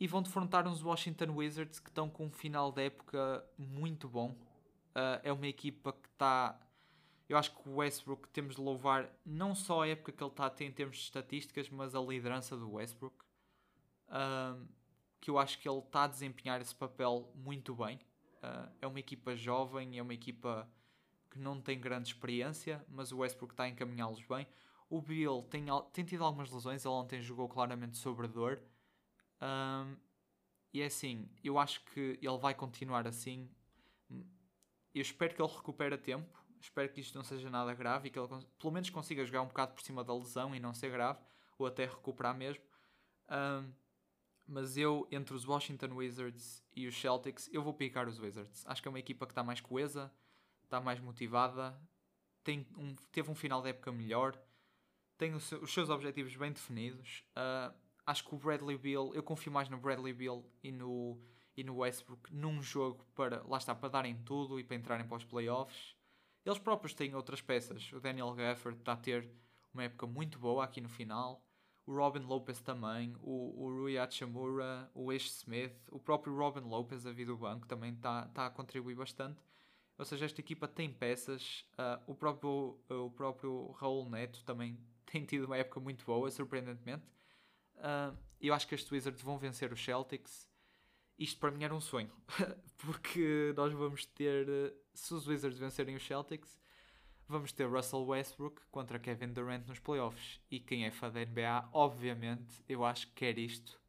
E 0.00 0.06
vão 0.06 0.22
defrontar 0.22 0.66
uns 0.68 0.82
Washington 0.82 1.34
Wizards 1.34 1.80
que 1.80 1.88
estão 1.88 2.08
com 2.08 2.26
um 2.26 2.30
final 2.30 2.70
de 2.70 2.86
época 2.86 3.44
muito 3.58 4.08
bom. 4.08 4.30
Uh, 4.90 5.18
é 5.24 5.32
uma 5.32 5.46
equipa 5.46 5.92
que 5.92 6.08
está. 6.08 6.58
Eu 7.28 7.36
acho 7.36 7.54
que 7.54 7.68
o 7.68 7.76
Westbrook 7.76 8.28
temos 8.28 8.54
de 8.54 8.60
louvar 8.60 9.10
não 9.26 9.54
só 9.54 9.82
a 9.82 9.88
época 9.88 10.12
que 10.12 10.22
ele 10.22 10.30
está 10.30 10.46
a 10.46 10.50
ter 10.50 10.64
em 10.64 10.72
termos 10.72 10.96
de 10.96 11.02
estatísticas, 11.02 11.68
mas 11.68 11.94
a 11.94 12.00
liderança 12.00 12.56
do 12.56 12.72
Westbrook. 12.72 13.16
Uh, 14.06 14.66
que 15.20 15.30
eu 15.30 15.38
acho 15.38 15.58
que 15.58 15.68
ele 15.68 15.78
está 15.78 16.04
a 16.04 16.06
desempenhar 16.06 16.60
esse 16.60 16.74
papel 16.74 17.30
muito 17.34 17.74
bem. 17.74 17.96
Uh, 18.36 18.70
é 18.80 18.86
uma 18.86 19.00
equipa 19.00 19.34
jovem, 19.36 19.98
é 19.98 20.02
uma 20.02 20.14
equipa 20.14 20.68
não 21.38 21.60
tem 21.60 21.80
grande 21.80 22.08
experiência, 22.08 22.84
mas 22.88 23.12
o 23.12 23.18
Westbrook 23.18 23.52
está 23.52 23.64
a 23.64 23.68
encaminhá-los 23.68 24.22
bem. 24.22 24.46
O 24.90 25.00
Bill 25.02 25.42
tem, 25.50 25.66
tem 25.92 26.04
tido 26.04 26.24
algumas 26.24 26.50
lesões, 26.50 26.84
ele 26.84 26.94
ontem 26.94 27.20
jogou 27.20 27.48
claramente 27.48 27.96
sobre 27.96 28.26
dor. 28.26 28.60
Um, 29.40 29.96
e 30.72 30.80
é 30.80 30.86
assim, 30.86 31.28
eu 31.42 31.58
acho 31.58 31.84
que 31.86 32.18
ele 32.20 32.38
vai 32.38 32.54
continuar 32.54 33.06
assim. 33.06 33.50
Eu 34.94 35.02
espero 35.02 35.34
que 35.34 35.42
ele 35.42 35.52
recupere 35.52 35.94
a 35.94 35.98
tempo. 35.98 36.38
Espero 36.60 36.88
que 36.88 37.00
isto 37.00 37.16
não 37.16 37.22
seja 37.22 37.48
nada 37.48 37.72
grave 37.74 38.08
e 38.08 38.10
que 38.10 38.18
ele 38.18 38.28
pelo 38.58 38.72
menos 38.72 38.90
consiga 38.90 39.24
jogar 39.24 39.42
um 39.42 39.46
bocado 39.46 39.74
por 39.74 39.82
cima 39.82 40.02
da 40.02 40.14
lesão 40.14 40.54
e 40.54 40.58
não 40.58 40.74
ser 40.74 40.90
grave, 40.90 41.20
ou 41.56 41.66
até 41.66 41.84
recuperar 41.84 42.36
mesmo. 42.36 42.62
Um, 43.30 43.72
mas 44.46 44.76
eu, 44.76 45.06
entre 45.10 45.34
os 45.34 45.46
Washington 45.46 45.94
Wizards 45.94 46.64
e 46.74 46.86
os 46.86 46.98
Celtics, 46.98 47.48
eu 47.52 47.62
vou 47.62 47.74
picar 47.74 48.08
os 48.08 48.18
Wizards. 48.18 48.64
Acho 48.66 48.80
que 48.80 48.88
é 48.88 48.90
uma 48.90 48.98
equipa 48.98 49.26
que 49.26 49.32
está 49.32 49.44
mais 49.44 49.60
coesa, 49.60 50.10
está 50.68 50.80
mais 50.80 51.00
motivada, 51.00 51.80
tem 52.44 52.66
um, 52.76 52.94
teve 53.10 53.30
um 53.30 53.34
final 53.34 53.62
de 53.62 53.70
época 53.70 53.90
melhor, 53.90 54.38
tem 55.16 55.34
os 55.34 55.44
seus 55.72 55.88
objetivos 55.88 56.36
bem 56.36 56.52
definidos. 56.52 57.24
Uh, 57.30 57.74
acho 58.06 58.24
que 58.24 58.34
o 58.34 58.38
Bradley 58.38 58.76
Beal, 58.76 59.12
eu 59.14 59.22
confio 59.22 59.50
mais 59.50 59.68
no 59.68 59.78
Bradley 59.78 60.12
Beal 60.12 60.44
e 60.62 60.70
no, 60.70 61.20
e 61.56 61.64
no 61.64 61.78
Westbrook 61.78 62.32
num 62.32 62.62
jogo 62.62 63.04
para, 63.14 63.42
lá 63.46 63.58
está, 63.58 63.74
para 63.74 63.88
darem 63.88 64.16
tudo 64.22 64.60
e 64.60 64.64
para 64.64 64.76
entrarem 64.76 65.06
para 65.06 65.16
os 65.16 65.24
playoffs. 65.24 65.96
Eles 66.44 66.58
próprios 66.58 66.94
têm 66.94 67.14
outras 67.14 67.42
peças. 67.42 67.90
O 67.92 68.00
Daniel 68.00 68.32
Gafford 68.32 68.78
está 68.78 68.92
a 68.92 68.96
ter 68.96 69.28
uma 69.72 69.84
época 69.84 70.06
muito 70.06 70.38
boa 70.38 70.64
aqui 70.64 70.80
no 70.80 70.88
final. 70.88 71.42
O 71.86 71.94
Robin 71.94 72.20
Lopez 72.20 72.60
também, 72.60 73.16
o, 73.20 73.64
o 73.64 73.80
Rui 73.80 73.98
Hachimura, 73.98 74.90
o 74.94 75.10
Ash 75.10 75.26
Smith, 75.40 75.74
o 75.90 75.98
próprio 75.98 76.36
Robin 76.36 76.60
Lopez 76.60 77.06
a 77.06 77.12
vir 77.12 77.26
do 77.26 77.36
banco 77.36 77.66
também 77.66 77.94
está, 77.94 78.26
está 78.26 78.46
a 78.46 78.50
contribuir 78.50 78.94
bastante. 78.94 79.47
Ou 79.98 80.04
seja, 80.04 80.26
esta 80.26 80.40
equipa 80.40 80.68
tem 80.68 80.92
peças. 80.92 81.64
Uh, 81.72 82.12
o, 82.12 82.14
próprio, 82.14 82.78
uh, 82.88 83.06
o 83.06 83.10
próprio 83.10 83.72
Raul 83.72 84.08
Neto 84.08 84.44
também 84.44 84.78
tem 85.04 85.24
tido 85.24 85.46
uma 85.46 85.56
época 85.56 85.80
muito 85.80 86.04
boa, 86.04 86.30
surpreendentemente. 86.30 87.04
Uh, 87.76 88.16
eu 88.40 88.54
acho 88.54 88.68
que 88.68 88.76
estes 88.76 88.90
Wizards 88.90 89.20
vão 89.22 89.36
vencer 89.36 89.72
os 89.72 89.84
Celtics. 89.84 90.48
Isto 91.18 91.40
para 91.40 91.50
mim 91.50 91.64
era 91.64 91.74
um 91.74 91.80
sonho, 91.80 92.12
porque 92.78 93.52
nós 93.56 93.72
vamos 93.72 94.06
ter, 94.06 94.46
se 94.94 95.12
os 95.12 95.26
Wizards 95.26 95.58
vencerem 95.58 95.96
os 95.96 96.06
Celtics, 96.06 96.60
vamos 97.26 97.50
ter 97.50 97.68
Russell 97.68 98.06
Westbrook 98.06 98.62
contra 98.70 99.00
Kevin 99.00 99.32
Durant 99.32 99.66
nos 99.66 99.80
playoffs. 99.80 100.40
E 100.48 100.60
quem 100.60 100.86
é 100.86 100.92
fã 100.92 101.10
da 101.10 101.18
NBA, 101.18 101.70
obviamente, 101.72 102.62
eu 102.68 102.84
acho 102.84 103.08
que 103.08 103.14
quer 103.14 103.36
isto 103.36 103.80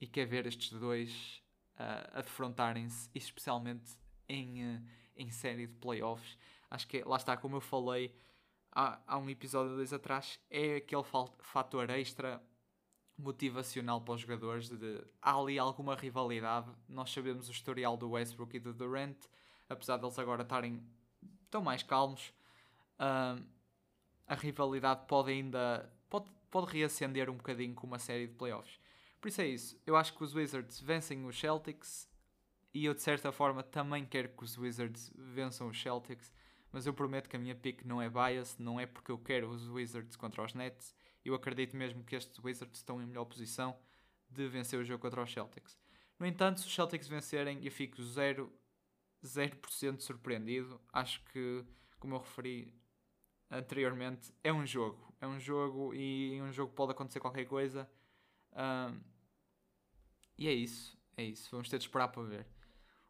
e 0.00 0.06
quer 0.06 0.24
ver 0.24 0.46
estes 0.46 0.70
dois 0.70 1.42
a 1.76 2.22
defrontarem-se, 2.22 3.10
especialmente 3.14 3.98
em, 4.26 4.82
em 5.18 5.30
série 5.30 5.66
de 5.66 5.74
playoffs. 5.74 6.38
Acho 6.70 6.86
que 6.86 7.02
lá 7.02 7.16
está, 7.16 7.36
como 7.36 7.56
eu 7.56 7.60
falei 7.60 8.14
há, 8.72 9.00
há 9.06 9.18
um 9.18 9.28
episódio 9.28 9.74
dois 9.74 9.92
atrás, 9.92 10.38
é 10.48 10.76
aquele 10.76 11.04
fator 11.40 11.90
extra 11.90 12.42
motivacional 13.16 14.00
para 14.00 14.14
os 14.14 14.20
jogadores. 14.20 14.68
De, 14.68 15.04
há 15.20 15.34
ali 15.34 15.58
alguma 15.58 15.96
rivalidade. 15.96 16.70
Nós 16.88 17.10
sabemos 17.10 17.48
o 17.48 17.52
historial 17.52 17.96
do 17.96 18.10
Westbrook 18.10 18.56
e 18.56 18.60
do 18.60 18.72
Durant, 18.72 19.16
apesar 19.68 19.96
deles 19.96 20.18
agora 20.18 20.42
estarem 20.42 20.82
tão 21.50 21.62
mais 21.62 21.82
calmos. 21.82 22.32
Uh, 22.98 23.44
a 24.26 24.34
rivalidade 24.34 25.06
pode 25.06 25.32
ainda 25.32 25.90
pode, 26.08 26.30
pode 26.50 26.72
reacender 26.72 27.28
um 27.28 27.36
bocadinho 27.36 27.74
com 27.74 27.86
uma 27.86 27.98
série 27.98 28.26
de 28.26 28.34
playoffs. 28.34 28.78
Por 29.20 29.28
isso 29.28 29.40
é 29.40 29.46
isso. 29.48 29.80
Eu 29.84 29.96
acho 29.96 30.14
que 30.14 30.22
os 30.22 30.34
Wizards 30.34 30.80
vencem 30.80 31.24
os 31.24 31.38
Celtics 31.38 32.08
e 32.78 32.84
eu 32.84 32.94
de 32.94 33.02
certa 33.02 33.32
forma 33.32 33.60
também 33.60 34.06
quero 34.06 34.28
que 34.28 34.44
os 34.44 34.56
Wizards 34.56 35.10
vençam 35.16 35.66
os 35.66 35.82
Celtics, 35.82 36.32
mas 36.70 36.86
eu 36.86 36.94
prometo 36.94 37.28
que 37.28 37.34
a 37.34 37.38
minha 37.38 37.56
pick 37.56 37.84
não 37.84 38.00
é 38.00 38.08
bias, 38.08 38.56
não 38.56 38.78
é 38.78 38.86
porque 38.86 39.10
eu 39.10 39.18
quero 39.18 39.50
os 39.50 39.68
Wizards 39.68 40.14
contra 40.14 40.44
os 40.44 40.54
Nets, 40.54 40.94
eu 41.24 41.34
acredito 41.34 41.76
mesmo 41.76 42.04
que 42.04 42.14
estes 42.14 42.38
Wizards 42.38 42.78
estão 42.78 43.02
em 43.02 43.06
melhor 43.06 43.24
posição 43.24 43.76
de 44.30 44.46
vencer 44.46 44.78
o 44.78 44.84
jogo 44.84 45.02
contra 45.02 45.20
os 45.20 45.32
Celtics. 45.32 45.76
No 46.20 46.26
entanto, 46.26 46.60
se 46.60 46.68
os 46.68 46.74
Celtics 46.74 47.08
vencerem, 47.08 47.64
eu 47.64 47.70
fico 47.72 47.96
0%, 48.00 48.48
0 49.24 50.00
surpreendido. 50.00 50.80
Acho 50.92 51.20
que, 51.32 51.64
como 51.98 52.14
eu 52.14 52.20
referi 52.20 52.72
anteriormente, 53.50 54.32
é 54.44 54.52
um 54.52 54.64
jogo. 54.64 55.12
É 55.20 55.26
um 55.26 55.40
jogo 55.40 55.92
e 55.94 56.34
em 56.34 56.42
um 56.42 56.52
jogo 56.52 56.72
pode 56.72 56.92
acontecer 56.92 57.18
qualquer 57.18 57.44
coisa. 57.44 57.90
Um, 58.52 59.00
e 60.36 60.46
é 60.46 60.52
isso. 60.52 60.96
É 61.16 61.24
isso. 61.24 61.48
Vamos 61.50 61.68
ter 61.68 61.78
de 61.78 61.84
esperar 61.84 62.08
para 62.08 62.22
ver. 62.22 62.57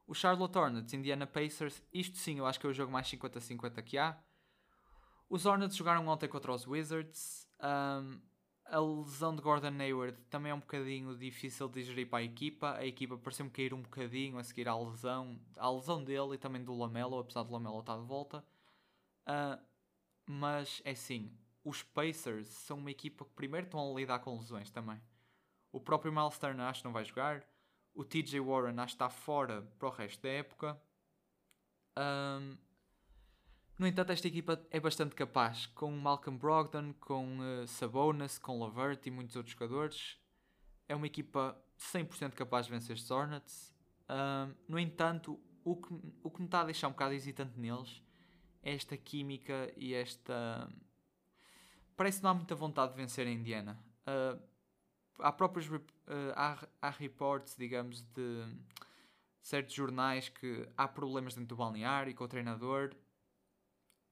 O 0.09 0.15
Charlotte 0.15 0.57
Hornets, 0.57 0.95
Indiana 0.95 1.27
Pacers, 1.27 1.83
isto 1.93 2.17
sim 2.17 2.39
eu 2.39 2.47
acho 2.47 2.59
que 2.59 2.67
é 2.67 2.71
o 2.71 2.73
jogo 2.73 2.91
mais 2.91 3.07
50-50 3.07 3.83
que 3.83 3.99
há. 3.99 4.19
Os 5.29 5.45
Hornets 5.45 5.77
jogaram 5.77 6.09
ontem 6.09 6.27
contra 6.27 6.51
os 6.51 6.67
Wizards. 6.67 7.47
Um, 7.61 8.19
a 8.65 8.81
lesão 8.81 9.37
de 9.37 9.43
Gordon 9.43 9.79
Hayward 9.79 10.19
também 10.31 10.51
é 10.51 10.55
um 10.55 10.61
bocadinho 10.61 11.15
difícil 11.15 11.69
de 11.69 11.83
digerir 11.83 12.09
para 12.09 12.21
a 12.21 12.23
equipa. 12.23 12.73
A 12.77 12.87
equipa 12.87 13.19
pareceu-me 13.19 13.51
cair 13.51 13.75
um 13.75 13.83
bocadinho 13.83 14.39
a 14.39 14.45
seguir 14.45 14.67
à 14.67 14.79
lesão, 14.79 15.39
à 15.59 15.71
lesão 15.71 16.03
dele 16.03 16.37
e 16.37 16.39
também 16.39 16.65
do 16.65 16.75
Lamelo, 16.75 17.19
apesar 17.19 17.43
do 17.43 17.53
Lamelo 17.53 17.81
estar 17.81 17.99
de 17.99 18.07
volta. 18.07 18.43
Uh, 19.27 19.63
mas 20.25 20.81
é 20.87 20.93
assim, 20.93 21.31
os 21.63 21.83
Pacers 21.83 22.47
são 22.47 22.79
uma 22.79 22.91
equipa 22.91 23.27
que 23.27 23.33
primeiro 23.33 23.67
estão 23.67 23.79
a 23.79 23.95
lidar 23.95 24.21
com 24.21 24.39
lesões 24.39 24.71
também. 24.71 24.99
O 25.71 25.79
próprio 25.79 26.11
Miles 26.11 26.39
Turner 26.39 26.65
acho 26.65 26.81
que 26.81 26.87
não 26.87 26.95
vai 26.95 27.05
jogar. 27.05 27.47
O 27.99 28.05
TJ 28.05 28.39
Warren 28.39 28.79
acho 28.79 28.97
que 28.97 29.03
está 29.03 29.11
fora 29.11 29.61
para 29.77 29.89
o 29.89 29.91
resto 29.91 30.23
da 30.23 30.29
época. 30.29 30.81
Um, 31.99 32.57
no 33.77 33.89
entanto, 33.89 34.13
esta 34.13 34.29
equipa 34.29 34.65
é 34.71 34.79
bastante 34.79 35.17
capaz, 35.17 35.67
com 35.67 35.91
Malcolm 35.91 36.39
Brogdon, 36.39 36.95
com 37.01 37.41
uh, 37.41 37.67
Sabonis, 37.67 38.39
com 38.39 38.57
Lavert 38.61 39.05
e 39.05 39.11
muitos 39.11 39.35
outros 39.35 39.53
jogadores. 39.53 40.17
É 40.89 40.95
uma 40.95 41.09
equipa 41.09 41.61
100% 41.77 42.35
capaz 42.35 42.67
de 42.67 42.73
vencer 42.73 42.95
estes 42.95 43.11
Hornets. 43.11 43.75
Uh, 44.05 44.55
no 44.69 44.79
entanto, 44.79 45.37
o 45.65 45.75
que, 45.75 45.93
o 46.23 46.31
que 46.31 46.39
me 46.39 46.47
está 46.47 46.61
a 46.61 46.67
deixar 46.67 46.87
um 46.87 46.93
bocado 46.93 47.15
hesitante 47.15 47.59
neles 47.59 48.01
é 48.63 48.77
esta 48.77 48.97
química 48.97 49.73
e 49.77 49.93
esta. 49.93 50.73
Parece 51.97 52.19
que 52.19 52.23
não 52.23 52.31
há 52.31 52.35
muita 52.35 52.55
vontade 52.55 52.93
de 52.93 52.97
vencer 52.97 53.27
a 53.27 53.31
Indiana. 53.33 53.77
Uh, 54.07 54.41
há 55.19 55.33
próprios 55.33 55.67
há, 56.35 56.67
há 56.81 56.91
reports, 56.91 57.57
digamos, 57.57 58.03
de 58.03 58.45
certos 59.41 59.75
jornais 59.75 60.29
que 60.29 60.69
há 60.77 60.87
problemas 60.87 61.35
dentro 61.35 61.49
do 61.49 61.57
balneário 61.57 62.15
com 62.15 62.25
o 62.25 62.29
treinador 62.29 62.95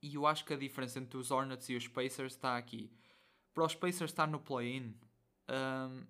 e 0.03 0.15
eu 0.15 0.27
acho 0.27 0.45
que 0.45 0.55
a 0.55 0.57
diferença 0.57 0.99
entre 0.99 1.17
os 1.17 1.31
Hornets 1.31 1.69
e 1.69 1.75
os 1.75 1.89
Pacers 1.89 2.35
está 2.35 2.57
aqui. 2.57 2.93
Para 3.53 3.65
os 3.65 3.75
Pacers 3.75 4.11
estar 4.11 4.27
no 4.27 4.39
play-in 4.39 4.95
um, 5.49 6.07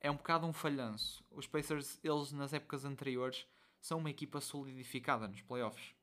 é 0.00 0.10
um 0.10 0.16
bocado 0.16 0.46
um 0.46 0.52
falhanço. 0.52 1.24
Os 1.30 1.46
Pacers, 1.46 1.98
eles 2.04 2.32
nas 2.32 2.52
épocas 2.52 2.84
anteriores, 2.84 3.46
são 3.80 3.98
uma 3.98 4.10
equipa 4.10 4.40
solidificada 4.40 5.26
nos 5.26 5.42
playoffs. 5.42 5.94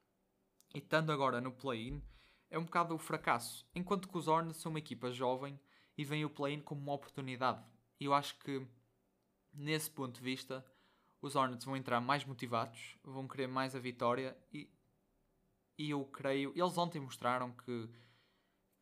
E 0.74 0.80
estando 0.80 1.12
agora 1.12 1.40
no 1.40 1.52
play-in, 1.52 2.02
é 2.50 2.58
um 2.58 2.64
bocado 2.64 2.96
o 2.96 2.98
fracasso. 2.98 3.66
Enquanto 3.74 4.08
que 4.08 4.18
os 4.18 4.28
Hornets 4.28 4.58
são 4.58 4.72
uma 4.72 4.80
equipa 4.80 5.12
jovem 5.12 5.60
e 5.98 6.04
veem 6.04 6.26
o 6.26 6.30
play-in 6.30 6.62
como 6.62 6.82
uma 6.82 6.94
oportunidade. 6.94 7.64
E 8.00 8.06
eu 8.06 8.14
acho 8.14 8.38
que, 8.40 8.66
nesse 9.60 9.92
ponto 9.92 10.16
de 10.16 10.22
vista, 10.22 10.66
os 11.22 11.36
Hornets 11.36 11.66
vão 11.66 11.76
entrar 11.76 12.00
mais 12.00 12.26
motivados, 12.26 12.98
vão 13.04 13.28
querer 13.28 13.48
mais 13.48 13.76
a 13.76 13.80
vitória 13.80 14.38
e 14.52 14.70
e 15.80 15.92
eu 15.92 16.04
creio. 16.04 16.52
Eles 16.54 16.78
ontem 16.78 17.00
mostraram 17.00 17.54
que, 17.54 17.90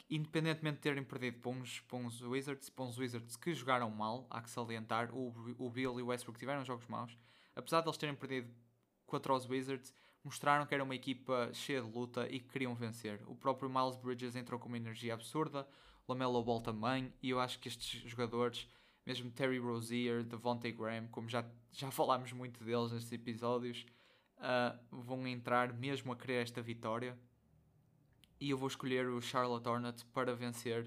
independentemente 0.09 0.77
de 0.77 0.81
terem 0.81 1.03
perdido 1.03 1.39
para 1.39 1.51
uns, 1.51 1.79
para 1.81 1.97
uns 1.99 2.19
Wizards, 2.21 2.71
para 2.71 2.85
uns 2.85 2.97
Wizards 2.97 3.35
que 3.35 3.53
jogaram 3.53 3.91
mal, 3.91 4.25
há 4.31 4.41
que 4.41 4.49
salientar, 4.49 5.13
o, 5.13 5.27
o 5.59 5.69
Bill 5.69 5.99
e 5.99 6.03
o 6.03 6.07
Westbrook 6.07 6.39
tiveram 6.39 6.65
jogos 6.65 6.87
maus. 6.87 7.15
apesar 7.55 7.81
de 7.81 7.87
eles 7.87 7.97
terem 7.97 8.15
perdido 8.15 8.51
contra 9.05 9.31
os 9.31 9.47
Wizards, 9.47 9.93
mostraram 10.23 10.65
que 10.65 10.73
era 10.73 10.83
uma 10.83 10.95
equipa 10.95 11.51
cheia 11.53 11.81
de 11.81 11.87
luta 11.87 12.27
e 12.27 12.39
que 12.39 12.49
queriam 12.49 12.73
vencer. 12.73 13.21
O 13.27 13.35
próprio 13.35 13.69
Miles 13.69 13.95
Bridges 13.95 14.35
entrou 14.35 14.59
com 14.59 14.67
uma 14.67 14.77
energia 14.77 15.13
absurda, 15.13 15.67
Lamelo 16.07 16.43
Ball 16.43 16.61
também, 16.61 17.13
e 17.21 17.29
eu 17.29 17.39
acho 17.39 17.59
que 17.59 17.67
estes 17.67 18.01
jogadores, 18.09 18.67
mesmo 19.07 19.31
Terry 19.31 19.57
Rozier, 19.57 20.21
Devontae 20.21 20.73
Graham, 20.73 21.07
como 21.07 21.29
já, 21.29 21.45
já 21.71 21.89
falámos 21.89 22.33
muito 22.33 22.61
deles 22.61 22.91
nestes 22.91 23.13
episódios, 23.13 23.85
uh, 24.35 24.77
vão 24.91 25.25
entrar 25.25 25.71
mesmo 25.71 26.11
a 26.11 26.15
querer 26.17 26.43
esta 26.43 26.61
vitória. 26.61 27.17
E 28.37 28.49
eu 28.49 28.57
vou 28.57 28.67
escolher 28.67 29.07
o 29.07 29.21
Charlotte 29.21 29.65
Hornets 29.65 30.03
para 30.03 30.35
vencer 30.35 30.85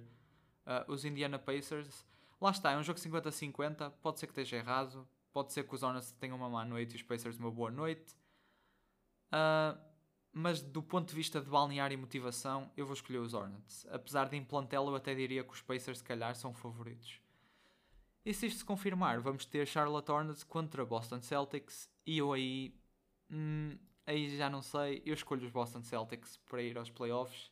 uh, 0.66 0.92
os 0.92 1.02
Indiana 1.02 1.38
Pacers. 1.38 2.06
Lá 2.38 2.50
está, 2.50 2.72
é 2.72 2.76
um 2.76 2.82
jogo 2.82 3.00
50-50, 3.00 3.90
pode 4.02 4.20
ser 4.20 4.26
que 4.26 4.32
esteja 4.32 4.56
errado, 4.58 5.08
pode 5.32 5.54
ser 5.54 5.66
que 5.66 5.74
os 5.74 5.82
Hornets 5.82 6.12
tenham 6.12 6.36
uma 6.36 6.50
má 6.50 6.62
noite 6.62 6.92
e 6.92 6.96
os 6.96 7.02
Pacers 7.02 7.38
uma 7.38 7.50
boa 7.50 7.70
noite. 7.70 8.14
Uh, 9.32 9.80
mas 10.30 10.60
do 10.60 10.82
ponto 10.82 11.08
de 11.08 11.14
vista 11.14 11.40
de 11.40 11.48
balnear 11.48 11.90
e 11.90 11.96
motivação, 11.96 12.70
eu 12.76 12.84
vou 12.84 12.92
escolher 12.92 13.18
os 13.18 13.32
Hornets. 13.32 13.86
Apesar 13.90 14.28
de 14.28 14.36
em 14.36 14.44
plantel, 14.44 14.86
eu 14.88 14.94
até 14.94 15.14
diria 15.14 15.42
que 15.42 15.54
os 15.54 15.62
Pacers, 15.62 15.98
se 15.98 16.04
calhar, 16.04 16.36
são 16.36 16.52
favoritos. 16.52 17.18
E 18.24 18.34
se 18.34 18.46
isto 18.46 18.58
se 18.58 18.64
confirmar, 18.64 19.20
vamos 19.20 19.44
ter 19.46 19.66
Charlotte 19.66 20.10
Hornets 20.10 20.44
contra 20.44 20.84
Boston 20.84 21.22
Celtics. 21.22 21.90
E 22.06 22.18
eu 22.18 22.32
aí. 22.32 22.74
Hum, 23.30 23.78
aí 24.06 24.36
já 24.36 24.50
não 24.50 24.62
sei. 24.62 25.02
Eu 25.06 25.14
escolho 25.14 25.44
os 25.44 25.50
Boston 25.50 25.82
Celtics 25.82 26.36
para 26.48 26.62
ir 26.62 26.76
aos 26.76 26.90
playoffs. 26.90 27.50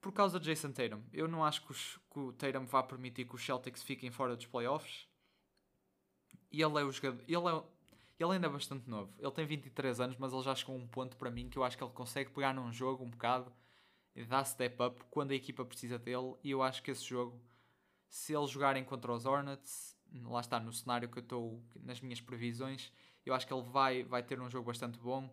Por 0.00 0.12
causa 0.12 0.38
de 0.38 0.46
Jason 0.46 0.70
Tatum. 0.70 1.02
Eu 1.12 1.26
não 1.26 1.44
acho 1.44 1.62
que, 1.64 1.72
os, 1.72 1.98
que 2.10 2.18
o 2.18 2.32
Tatum 2.32 2.64
vá 2.66 2.82
permitir 2.82 3.26
que 3.26 3.34
os 3.34 3.44
Celtics 3.44 3.82
fiquem 3.82 4.10
fora 4.10 4.36
dos 4.36 4.46
playoffs. 4.46 5.08
E 6.50 6.62
ele 6.62 6.78
é 6.78 6.84
o 6.84 6.92
jogador. 6.92 7.22
Ele 7.26 7.48
é, 7.48 7.62
ele 8.18 8.32
ainda 8.32 8.46
é 8.46 8.50
bastante 8.50 8.88
novo. 8.88 9.12
Ele 9.18 9.30
tem 9.32 9.46
23 9.46 10.00
anos, 10.00 10.16
mas 10.16 10.32
ele 10.32 10.42
já 10.42 10.54
chegou 10.54 10.74
a 10.74 10.78
um 10.78 10.86
ponto 10.86 11.16
para 11.16 11.30
mim 11.30 11.48
que 11.48 11.58
eu 11.58 11.64
acho 11.64 11.76
que 11.76 11.84
ele 11.84 11.92
consegue 11.92 12.30
pegar 12.30 12.54
num 12.54 12.72
jogo 12.72 13.04
um 13.04 13.10
bocado 13.10 13.52
e 14.14 14.24
dar 14.24 14.44
step 14.44 14.82
up 14.82 15.00
quando 15.10 15.30
a 15.32 15.34
equipa 15.34 15.64
precisa 15.64 15.98
dele. 15.98 16.34
E 16.42 16.50
eu 16.50 16.62
acho 16.62 16.82
que 16.82 16.90
esse 16.90 17.04
jogo, 17.04 17.40
se 18.08 18.34
eles 18.34 18.50
jogarem 18.50 18.84
contra 18.84 19.12
os 19.12 19.24
Hornets, 19.24 19.96
lá 20.24 20.40
está 20.40 20.58
no 20.58 20.72
cenário 20.72 21.08
que 21.08 21.18
eu 21.18 21.22
estou 21.22 21.62
nas 21.76 22.00
minhas 22.00 22.20
previsões, 22.20 22.92
eu 23.24 23.34
acho 23.34 23.46
que 23.46 23.52
ele 23.52 23.62
vai, 23.62 24.02
vai 24.02 24.22
ter 24.22 24.40
um 24.40 24.48
jogo 24.48 24.66
bastante 24.66 24.98
bom. 24.98 25.28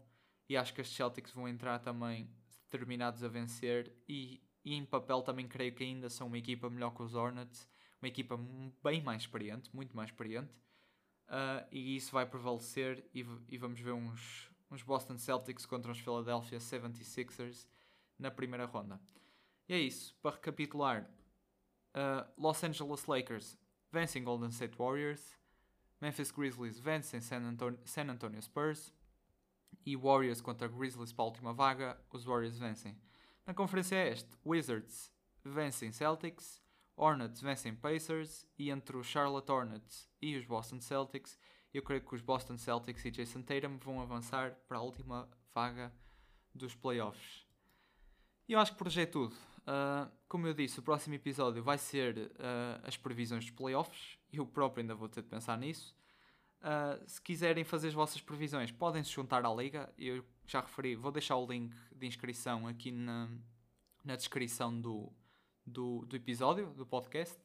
E 0.47 0.55
acho 0.55 0.73
que 0.73 0.81
os 0.81 0.93
Celtics 0.93 1.31
vão 1.31 1.47
entrar 1.47 1.79
também 1.79 2.29
determinados 2.69 3.23
a 3.23 3.27
vencer. 3.27 3.91
E, 4.07 4.43
e 4.63 4.75
em 4.75 4.85
papel 4.85 5.21
também 5.23 5.47
creio 5.47 5.73
que 5.73 5.83
ainda 5.83 6.09
são 6.09 6.27
uma 6.27 6.37
equipa 6.37 6.69
melhor 6.69 6.91
que 6.91 7.01
os 7.01 7.15
Hornets. 7.15 7.67
Uma 8.01 8.09
equipa 8.09 8.37
bem 8.83 9.01
mais 9.01 9.23
experiente, 9.23 9.73
muito 9.73 9.95
mais 9.95 10.09
experiente 10.09 10.53
uh, 11.27 11.65
e 11.71 11.95
isso 11.95 12.11
vai 12.11 12.25
prevalecer 12.25 13.05
e, 13.13 13.25
e, 13.49 13.57
vamos 13.57 13.79
ver 13.79 13.93
uns, 13.93 14.49
uns 14.71 14.83
Boston 14.83 15.17
Celtics 15.17 15.65
contra 15.65 15.91
os 15.91 15.99
Philadelphia 15.99 16.59
76ers 16.59 17.67
na 18.17 18.31
primeira 18.31 18.65
ronda. 18.65 18.99
E 19.67 19.73
é 19.73 19.79
isso, 19.79 20.15
para 20.21 20.35
recapitular, 20.35 21.09
uh, 21.95 22.29
Los 22.37 22.63
Angeles 22.63 23.05
Lakers 23.07 23.57
vencem 23.91 24.23
Golden 24.23 24.49
State 24.49 24.77
Warriors, 24.77 25.37
Memphis 26.01 26.31
Grizzlies 26.31 26.79
vencem 26.79 27.21
San 27.21 27.41
Antonio, 27.43 27.79
San 27.85 28.09
Antonio 28.09 28.41
Spurs 28.41 28.93
e 29.85 29.95
Warriors 29.95 30.41
contra 30.41 30.67
Grizzlies 30.67 31.13
para 31.13 31.23
a 31.23 31.27
última 31.27 31.53
vaga, 31.53 31.99
os 32.11 32.25
Warriors 32.25 32.57
vencem. 32.57 32.97
Na 33.45 33.53
conferência 33.53 33.95
este, 34.07 34.29
Wizards 34.45 35.11
vencem 35.43 35.91
Celtics, 35.91 36.61
Hornets 36.97 37.41
vencem 37.41 37.75
Pacers 37.75 38.47
e 38.57 38.69
entre 38.69 38.97
os 38.97 39.07
Charlotte 39.07 39.51
Hornets 39.51 40.09
e 40.21 40.35
os 40.35 40.45
Boston 40.45 40.79
Celtics, 40.81 41.37
eu 41.73 41.83
creio 41.83 42.01
que 42.01 42.15
os 42.15 42.21
Boston 42.21 42.57
Celtics 42.57 43.03
e 43.03 43.11
Jason 43.11 43.41
Tatum 43.41 43.77
vão 43.77 44.01
avançar 44.01 44.55
para 44.67 44.77
a 44.77 44.81
última 44.81 45.29
vaga 45.53 45.93
dos 46.53 46.73
playoffs. 46.73 47.45
E 48.47 48.53
eu 48.53 48.59
acho 48.59 48.71
que 48.71 48.77
por 48.77 48.87
hoje 48.87 49.01
é 49.01 49.05
tudo. 49.05 49.35
Uh, 49.65 50.11
como 50.27 50.45
eu 50.45 50.53
disse, 50.53 50.79
o 50.79 50.83
próximo 50.83 51.15
episódio 51.15 51.63
vai 51.63 51.77
ser 51.77 52.17
uh, 52.17 52.81
as 52.83 52.95
previsões 52.95 53.45
dos 53.45 53.51
playoffs. 53.51 54.17
Eu 54.31 54.45
próprio 54.45 54.81
ainda 54.81 54.93
vou 54.93 55.09
ter 55.09 55.23
de 55.23 55.27
pensar 55.27 55.57
nisso. 55.57 55.95
Uh, 56.61 57.03
se 57.07 57.21
quiserem 57.21 57.63
fazer 57.63 57.87
as 57.89 57.93
vossas 57.93 58.21
previsões, 58.21 58.71
podem 58.71 59.03
se 59.03 59.11
juntar 59.11 59.43
à 59.45 59.53
liga. 59.53 59.91
Eu 59.97 60.23
já 60.45 60.61
referi, 60.61 60.95
vou 60.95 61.11
deixar 61.11 61.35
o 61.37 61.47
link 61.47 61.75
de 61.95 62.05
inscrição 62.05 62.67
aqui 62.67 62.91
na, 62.91 63.29
na 64.03 64.15
descrição 64.15 64.79
do, 64.79 65.11
do, 65.65 66.05
do 66.05 66.15
episódio, 66.15 66.67
do 66.73 66.85
podcast. 66.85 67.37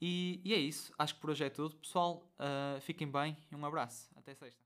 E, 0.00 0.40
e, 0.44 0.54
é 0.54 0.58
isso. 0.58 0.92
Acho 0.98 1.14
que 1.14 1.20
por 1.20 1.30
hoje 1.30 1.44
é 1.44 1.50
tudo. 1.50 1.74
Pessoal, 1.76 2.32
fiquem 2.82 3.10
bem 3.10 3.36
e 3.50 3.56
um 3.56 3.66
abraço. 3.66 4.08
Até 4.14 4.32
sexta. 4.32 4.62